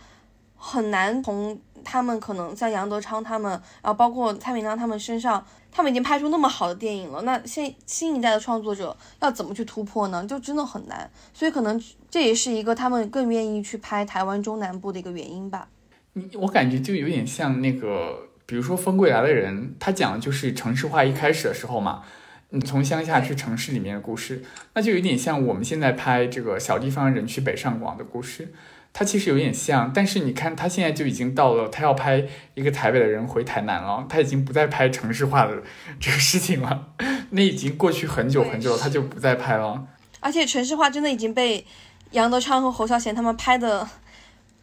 [0.55, 3.51] 很难从他们可能像杨德昌他们，
[3.81, 5.43] 然后包括蔡明亮他们身上。
[5.71, 10.25] 他们已经拍出那么好的电影了，那现新一代的创作者要怎么去突破呢？
[10.27, 15.69] 就真的很难，所以可能这也是一个他们更愿意去拍台湾中南部的一个原因吧。
[16.13, 22.03] 你我感觉就有点像那个，比如说《风归来的人》，他讲的就是城市化一开始的时候嘛，
[22.49, 24.43] 你从乡下去城市里面的故事，
[24.73, 28.53] 那就有点像我们现在拍这个小地方人去北上广的故事。
[28.93, 32.25] 他其实有点像，但是你看他现在就已经到了，他要拍
[32.55, 35.63] 一个台北的人回台南了，他已经不再拍城市化的
[35.99, 36.89] 这个事情了，
[37.31, 39.87] 那已经过去很久很久了，他就不再拍了。
[40.19, 41.65] 而且城市化真的已经被
[42.11, 43.87] 杨德昌和侯孝贤他们拍的，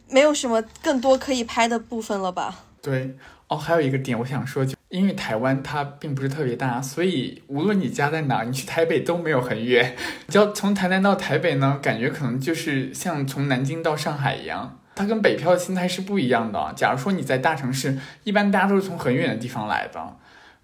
[0.08, 2.64] 没有什么更多可以拍的部分了吧？
[2.82, 3.16] 对，
[3.48, 4.76] 哦，还有一个点我想说就。
[4.88, 9.94] 因为台湾它并不是特别大，所以无论你家在哪，你去台北都没有很远。
[10.28, 14.78] 你要从台南到台北呢，感觉可能就是像从南京到上海一样。
[14.94, 16.72] 它跟北漂的心态是不一样的。
[16.74, 20.16] 假如说你在大城市，一般大家都是从很远的地方来的。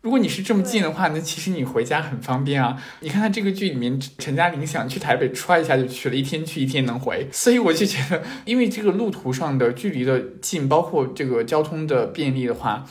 [0.05, 2.77] 如果你是这么近的话，那其实你回家很方便啊。
[3.01, 7.27] 你看他这个剧里面，陈嘉玲想去台北，歘一下就去了，一天去一天能回。
[7.33, 12.85] 所以我就觉得，因为这个路途上的距离的近，包括这个交通的便利的话。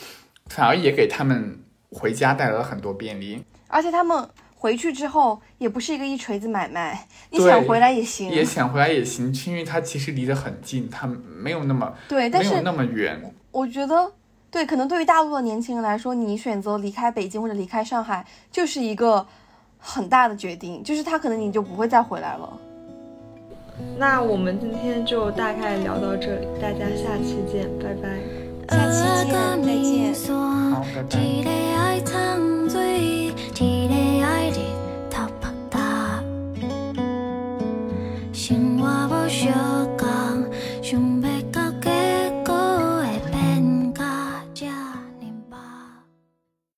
[0.47, 1.57] 反而也给他们
[1.89, 13.33] 回家带来了很多便利，而且他们回去之后也不是一个一锤子买卖，你想回来也行，也想回来也行，是因为它其实离得很近，它没有那么对，没有那么远。
[13.51, 14.11] 我觉得
[14.53, 19.25] 对可能对于大陆的年轻人来说你选择离开北京或者离开上海就是一个
[19.79, 22.59] 很大的决定就是他可能你就不会再回来了。
[23.97, 28.19] 那我们今天就大概聊到这里大家下期见拜拜。
[28.69, 29.33] 下期见
[29.63, 30.13] 再见。
[30.71, 31.01] 好拜
[39.97, 40.02] 拜。